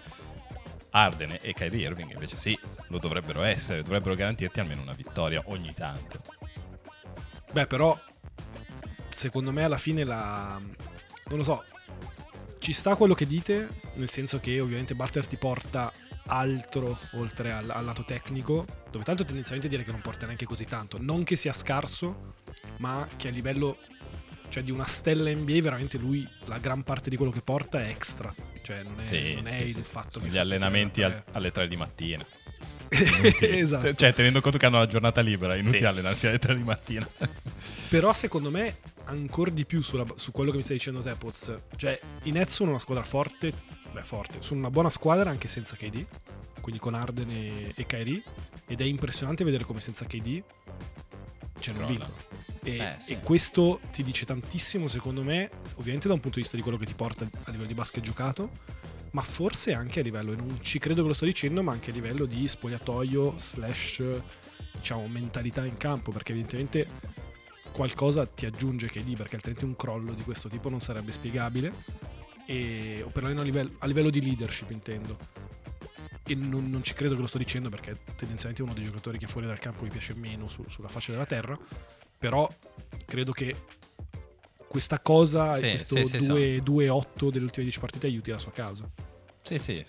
[0.91, 5.73] Arden e Kyrie Irving invece sì, lo dovrebbero essere, dovrebbero garantirti almeno una vittoria ogni
[5.73, 6.21] tanto.
[7.51, 7.99] Beh, però,
[9.09, 10.59] secondo me alla fine la...
[11.25, 11.63] Non lo so.
[12.63, 15.91] Ci sta quello che dite, nel senso che ovviamente Butler ti porta
[16.27, 20.63] altro oltre al, al lato tecnico, dove tanto tendenzialmente dire che non porta neanche così
[20.63, 20.97] tanto.
[20.97, 22.35] Non che sia scarso,
[22.77, 23.79] ma che a livello
[24.47, 27.89] cioè di una stella NBA veramente lui la gran parte di quello che porta è
[27.89, 28.33] extra.
[28.63, 31.67] Cioè non è, Sì, non è sì, il fatto che gli allenamenti al- alle 3
[31.67, 32.25] di mattina.
[33.41, 33.93] esatto.
[33.93, 37.05] Cioè, tenendo conto che hanno la giornata libera, è inutile allenarsi alle 3 di mattina.
[37.89, 41.53] Però secondo me ancora di più sulla- su quello che mi stai dicendo te, Poz.
[41.75, 43.53] Cioè, i Nets sono una squadra forte,
[43.91, 46.05] beh forte, sono una buona squadra anche senza KD,
[46.61, 48.23] quindi con Arden e, e Kyrie,
[48.67, 50.41] ed è impressionante vedere come senza KD
[51.59, 52.13] c'è non vincono.
[52.63, 53.13] E, Eh, sì.
[53.13, 56.77] e questo ti dice tantissimo, secondo me, ovviamente da un punto di vista di quello
[56.77, 58.49] che ti porta a livello di basket giocato,
[59.11, 61.91] ma forse anche a livello, e non ci credo che lo sto dicendo, ma anche
[61.91, 64.01] a livello di spogliatoio slash,
[64.73, 66.87] diciamo, mentalità in campo, perché evidentemente
[67.73, 71.73] qualcosa ti aggiunge KD, perché altrimenti un crollo di questo tipo non sarebbe spiegabile,
[72.45, 75.17] e, o perlomeno a livello, a livello di leadership intendo.
[76.25, 79.17] E non, non ci credo che lo sto dicendo perché tendenzialmente è uno dei giocatori
[79.17, 81.57] che fuori dal campo mi piace meno su- sulla faccia della terra,
[82.17, 82.47] però
[83.05, 83.53] credo che
[84.67, 88.51] questa cosa, Sì, questo sì, sì, 2 2-8 delle ultime 10 partite aiuti la sua
[88.51, 88.89] causa.
[89.41, 89.83] Sì, sì.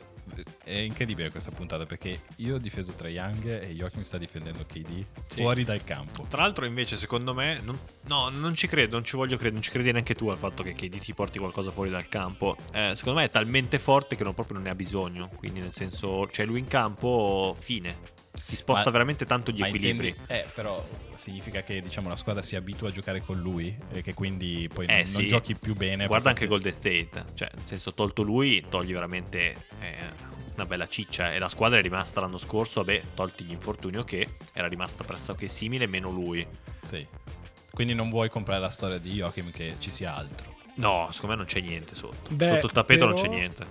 [0.64, 5.04] È incredibile questa puntata perché io ho difeso tra Young e Joachim sta difendendo KD
[5.26, 5.40] Sì.
[5.42, 6.24] fuori dal campo.
[6.28, 9.62] Tra l'altro, invece, secondo me, non- no, non ci credo, non ci voglio credere, non
[9.62, 12.56] ci credi neanche tu al fatto che KD ti porti qualcosa fuori dal campo.
[12.72, 15.28] Eh, secondo me è talmente forte che non proprio non ne ha bisogno.
[15.36, 18.22] Quindi, nel senso, c'è lui in campo, fine.
[18.46, 20.08] Ti sposta Ma- veramente tanto gli equilibri.
[20.08, 24.02] intendi- eh, però significa che diciamo la squadra si abitua a giocare con lui e
[24.02, 25.16] che quindi poi Eh, non, sì.
[25.18, 26.06] non giochi più bene.
[26.06, 29.94] Guarda anche Golden State, cioè, nel senso, tolto lui, togli veramente eh,
[30.54, 31.32] una bella ciccia.
[31.32, 35.48] E la squadra è rimasta l'anno scorso, vabbè, tolti gli infortuni, ok, era rimasta pressoché
[35.48, 36.46] simile, meno lui.
[36.82, 37.06] Sì.
[37.70, 40.52] Quindi non vuoi comprare la storia di Joachim che ci sia altro.
[40.76, 42.30] No, secondo me non c'è niente sotto.
[42.34, 43.66] Beh, sotto il tappeto non però- c'è niente.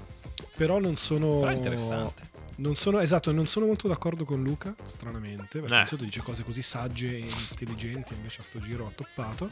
[0.56, 1.38] Però non sono...
[1.40, 2.32] Però è interessante.
[2.56, 5.82] Non sono, esatto, non sono molto d'accordo con Luca, stranamente, perché Eh.
[5.82, 9.50] di solito dice cose così sagge e intelligenti, invece a sto giro ha toppato.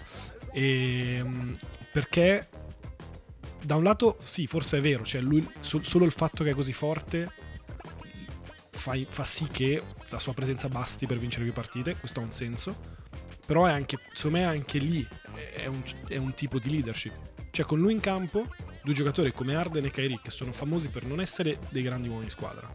[0.51, 1.53] E, mm,
[1.91, 2.47] perché
[3.63, 6.53] da un lato, sì, forse è vero, cioè lui, so- solo il fatto che è
[6.53, 7.31] così forte
[8.71, 12.31] fa, fa sì che la sua presenza basti per vincere più partite, questo ha un
[12.31, 12.75] senso,
[13.47, 15.05] però è anche, secondo me anche lì
[15.55, 17.13] è un, è un tipo di leadership.
[17.51, 18.47] Cioè con lui in campo,
[18.83, 22.25] due giocatori come Arden e Kyrie che sono famosi per non essere dei grandi uomini
[22.25, 22.73] di squadra,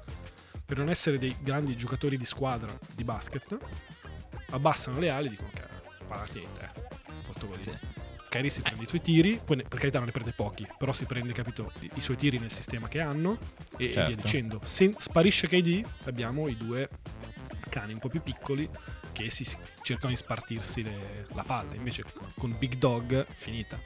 [0.64, 3.56] per non essere dei grandi giocatori di squadra di basket,
[4.50, 6.68] abbassano le ali e dicono ok, parati in te,
[7.26, 7.72] posto così.
[8.28, 10.92] Kyrie si prende i suoi tiri, poi ne- per carità non ne prende pochi, però
[10.92, 13.38] si prende, capito, i, i suoi tiri nel sistema che hanno
[13.78, 14.12] e, e Certo.
[14.12, 14.60] via dicendo.
[14.64, 16.88] Se sparisce KD, abbiamo i due
[17.68, 18.68] cani un po' più piccoli
[19.12, 22.04] che si si- cercano di spartirsi le- la palla, invece
[22.36, 23.78] con Big Dog finita.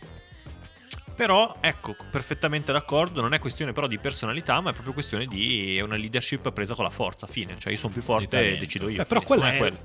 [1.20, 5.78] Però, ecco, perfettamente d'accordo, non è questione però di personalità, ma è proprio questione di
[5.78, 7.56] una leadership presa con la forza, fine.
[7.58, 9.02] Cioè io sono più forte e decido io.
[9.02, 9.78] Eh, però quella è, me quello.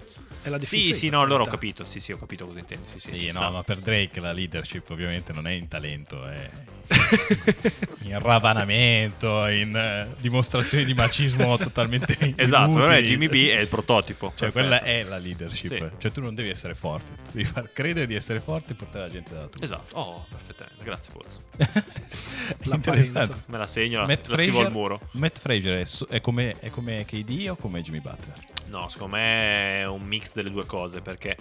[0.43, 2.87] è la Sì, sì, no, allora ho capito, sì, sì, ho capito cosa intendi.
[2.87, 3.49] Sì, sì, Sì, no, sta.
[3.49, 6.49] ma per Drake la leadership ovviamente non è in talento, è
[8.03, 12.87] in ravanamento, in eh, dimostrazioni di macismo totalmente Esatto, inutili.
[12.87, 14.33] per me Jimmy B è il prototipo.
[14.35, 14.67] Cioè, perfetto.
[14.67, 15.77] quella è la leadership.
[15.77, 15.91] Sì.
[15.97, 19.05] Cioè, tu non devi essere forte, tu devi far credere di essere forte e portare
[19.05, 19.63] la gente da tu.
[19.63, 21.39] Esatto, oh, perfettamente, grazie Pozzo.
[22.69, 23.27] L'apparenza.
[23.47, 24.99] Me la segno, la, Matt la scrivo al muro.
[25.11, 28.53] Matt Frazier è, su- è come, è come KD o come Jimmy Butler?
[28.67, 31.37] No, secondo me è un mix delle due cose perché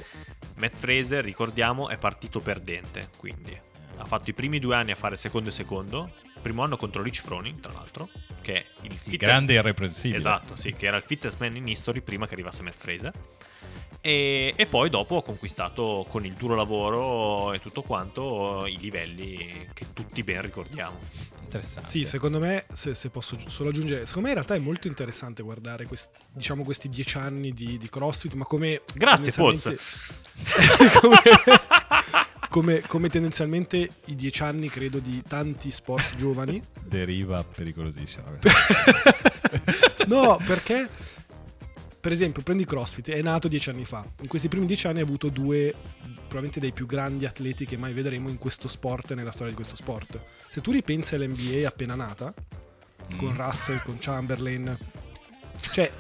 [0.57, 3.59] Matt Fraser, ricordiamo, è partito perdente, quindi
[4.05, 7.23] ha fatto i primi due anni a fare secondo e secondo, primo anno contro Rich
[7.23, 8.09] Froning, tra l'altro,
[8.43, 10.19] che è il, Il grande e irreprensibile.
[10.19, 13.13] Esatto, sì, che era il fittest man in history prima che arrivasse Matt Fraser.
[14.03, 19.67] E, e poi dopo ha conquistato con il duro lavoro e tutto quanto i livelli
[19.73, 21.01] che tutti ben ricordiamo.
[21.43, 21.89] Interessante.
[21.89, 25.43] Sì, secondo me, se, se posso solo aggiungere, secondo me in realtà è molto interessante
[25.43, 28.83] guardare quest- diciamo questi dieci anni di, di CrossFit, ma come...
[28.93, 29.83] Grazie, tendenzialmente-
[31.01, 31.17] come,
[32.55, 36.63] come, come tendenzialmente i dieci anni, credo, di tanti sport giovani.
[36.87, 38.31] Deriva pericolosissima.
[40.07, 40.89] No, perché,
[41.99, 44.05] per esempio, prendi CrossFit, è nato dieci anni fa.
[44.21, 47.93] In questi primi dieci anni ha avuto due, probabilmente dei più grandi atleti che mai
[47.95, 50.21] vedremo in questo sport e nella storia di questo sport.
[50.49, 52.35] Se tu ripensi all'NBA appena nata,
[53.17, 53.37] con Mm.
[53.37, 54.77] Russell, con Chamberlain.
[55.61, 55.91] Cioè,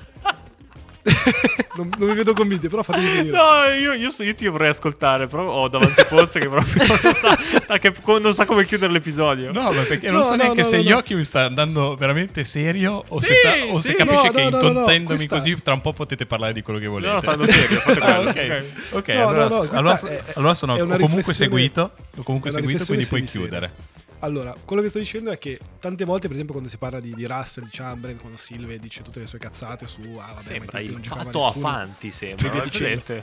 [1.76, 3.36] non, non mi vedo convinti, però fatemi venire.
[3.36, 7.14] No, io, io, so- io ti vorrei ascoltare, però ho davanti Pozzo che proprio non
[7.14, 7.36] sa,
[7.78, 9.52] che- non sa come chiudere l'episodio.
[9.52, 10.76] No, ma perché non No, so no, neanche no, se.
[10.78, 13.94] Yoki mi sta andando veramente serio o, se, Sì, sta- o se sì.
[13.96, 16.52] capisce No, che no, no, no, no, intontendomi questa- così tra un po' potete parlare
[16.52, 17.12] di quello che volete.
[17.12, 18.30] No, stando serio, fate Ah, quello.
[18.30, 23.05] ok, ok, no, allora, allora, è- allora sono, è comunque seguito, ho comunque seguito quindi
[23.07, 23.72] puoi riflessione chiudere.
[24.21, 27.15] Allora, quello che sto dicendo è che tante volte, per esempio, quando si parla di,
[27.15, 30.81] di Russell, di Chamberlain, quando Silve dice tutte le sue cazzate su ah, vabbè, Sembra
[30.81, 31.69] il fatto a nessuno.
[31.69, 32.61] Fanti, sembra.
[32.61, 33.23] presente?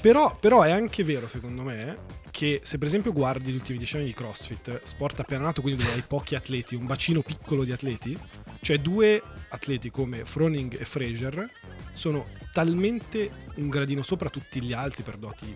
[0.00, 1.98] Però, però è anche vero, secondo me,
[2.32, 5.84] che se per esempio guardi gli ultimi dieci anni di CrossFit, sport appena nato, quindi
[5.84, 8.18] dove hai pochi atleti, un bacino piccolo di atleti,
[8.62, 11.48] cioè due atleti come Froning e Fraser
[11.92, 15.54] sono talmente un gradino sopra tutti gli altri per doti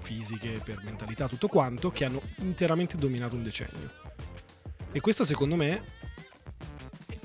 [0.00, 3.90] fisiche, per mentalità, tutto quanto, che hanno interamente dominato un decennio.
[4.96, 5.82] E questo secondo me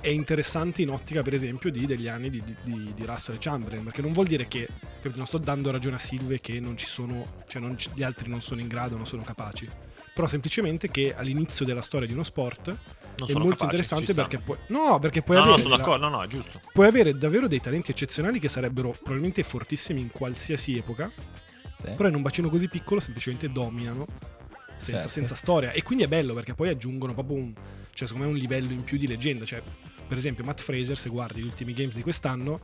[0.01, 3.83] è interessante in ottica, per esempio, di, degli anni di, di- di Russell e Chamberlain,
[3.83, 4.67] perché non vuol dire che,
[5.13, 8.41] non sto dando ragione a Silve che non ci sono, cioè non gli altri non
[8.41, 9.69] sono in grado, non sono capaci,
[10.15, 12.75] però semplicemente che all'inizio della storia di uno sport Non
[13.27, 15.81] è sono molto capace, interessante perché puoi, no, perché puoi No, no, avere sono la-
[15.83, 16.09] d'accordo.
[16.09, 16.59] No, no, è giusto.
[16.73, 21.11] puoi avere davvero dei talenti eccezionali che sarebbero probabilmente fortissimi in qualsiasi epoca,
[21.95, 24.07] però in un bacino così piccolo semplicemente dominano
[24.79, 25.09] senza, Certo.
[25.09, 25.71] senza storia.
[25.71, 27.53] E quindi è bello perché poi aggiungono proprio un,
[27.93, 29.45] cioè secondo me un livello in più di leggenda.
[29.45, 29.61] Cioè,
[30.07, 32.61] per esempio, Matt Fraser, se guardi gli ultimi games di quest'anno,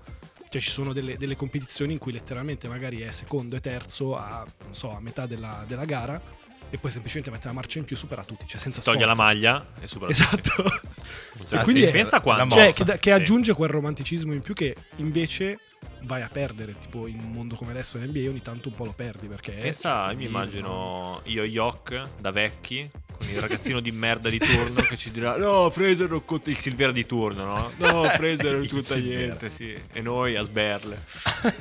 [0.49, 4.45] cioè ci sono delle, delle competizioni in cui letteralmente magari è secondo e terzo a,
[4.63, 6.21] non so, a metà della, della gara
[6.69, 9.15] e poi semplicemente mette la marcia in più, supera tutti, cioè senza Si toglie la
[9.15, 10.63] maglia e supera Esatto.
[11.37, 11.55] tutti.
[11.55, 12.55] Ah, quindi sì, è- pensa quando.
[12.55, 13.11] la Cioè, che, che Sì.
[13.11, 15.59] aggiunge quel romanticismo in più che invece
[16.01, 18.93] vai a perdere, tipo in un mondo come adesso NBA ogni tanto un po' lo
[18.93, 19.53] perdi perché...
[19.53, 22.87] Pensa, io mi immagino io Yok da vecchi
[23.17, 26.57] con il ragazzino di merda di turno che ci dirà no Fraser non conta il
[26.57, 31.01] Silvera di turno no no Fraser non conta niente sì e noi a sberle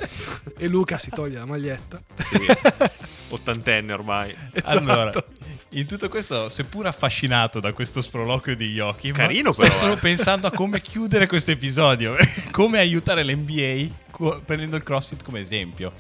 [0.59, 2.03] E Luca si toglie la maglietta.
[2.17, 2.37] sì
[3.35, 5.27] ottantenne ormai Allora, Esatto.
[5.71, 9.99] in tutto questo, seppur affascinato da questo sproloquio di Yoki, Carino sto però, solo eh.
[9.99, 12.15] pensando a come chiudere questo episodio,
[12.51, 15.93] come aiutare l'NBA prendendo il CrossFit come esempio.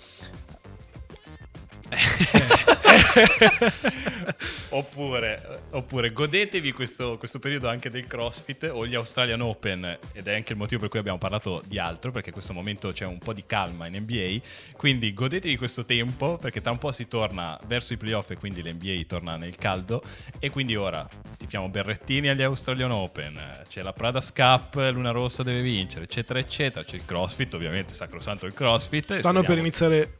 [4.70, 10.34] oppure, oppure godetevi questo, questo periodo anche del CrossFit o gli Australian Open ed è
[10.34, 13.18] anche il motivo per cui abbiamo parlato di altro perché in questo momento c'è un
[13.18, 14.40] po' di calma in NBA
[14.76, 18.62] quindi godetevi questo tempo perché tra un po' si torna verso i playoff e quindi
[18.62, 20.02] l'NBA torna nel caldo.
[20.38, 23.62] E quindi ora tifiamo Berrettini agli Australian Open.
[23.68, 26.84] C'è la Prada's Cup Luna Rossa deve vincere eccetera eccetera.
[26.84, 29.14] C'è il CrossFit ovviamente sacrosanto il CrossFit.
[29.14, 30.14] Stanno per iniziare,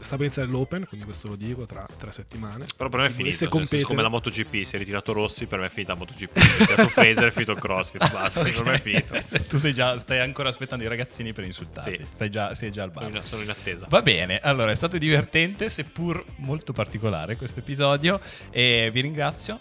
[0.00, 2.66] sta per iniziare l'Open, quindi questo lo dico tra tre settimane.
[2.76, 5.46] però per me è finito nel senso, competere- come la MotoGP si è ritirato Rossi
[5.46, 8.42] per me è finita la MotoGP si è ritirato Fraser è finito il CrossFit basta
[8.42, 9.14] per me è finito
[9.48, 11.98] tu sei già, stai ancora aspettando i ragazzini per insultarli.
[11.98, 12.06] Sì.
[12.10, 13.18] Stai già, sei già al sono bar.
[13.18, 18.20] in, sono in attesa Va bene, allora è stato divertente, seppur molto particolare questo episodio.
[18.50, 19.58] E vi ringrazio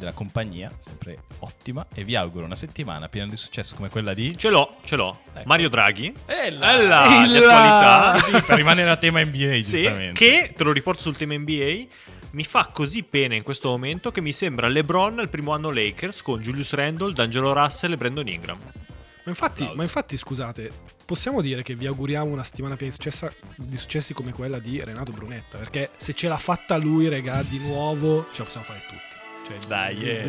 [0.00, 1.86] della compagnia, sempre ottima.
[1.94, 4.36] E vi auguro una settimana piena di successo come quella di.
[4.36, 5.46] ce l'ho ce l'ho Ecco.
[5.46, 7.02] Mario Draghi E là, di là.
[7.04, 10.12] attualità Così, per rimanere a tema NBA, Sì, giustamente.
[10.14, 11.84] che te lo riporto sul tema NBA.
[12.32, 16.22] Mi fa così pena in questo momento che mi sembra LeBron al primo anno Lakers
[16.22, 18.58] con Julius Randle, D'Angelo Russell e Brandon Ingram.
[18.58, 20.70] Ma infatti, ma infatti, scusate,
[21.04, 24.80] possiamo dire che vi auguriamo una settimana piena di, successa- di successi come quella di
[24.82, 25.58] Renato Brunetta?
[25.58, 29.09] Perché se ce l'ha fatta lui, regà, di nuovo, ce la possiamo fare tutti.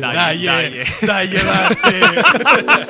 [0.00, 1.38] dalle, dalle, dalle,
[1.82, 2.82] dalle.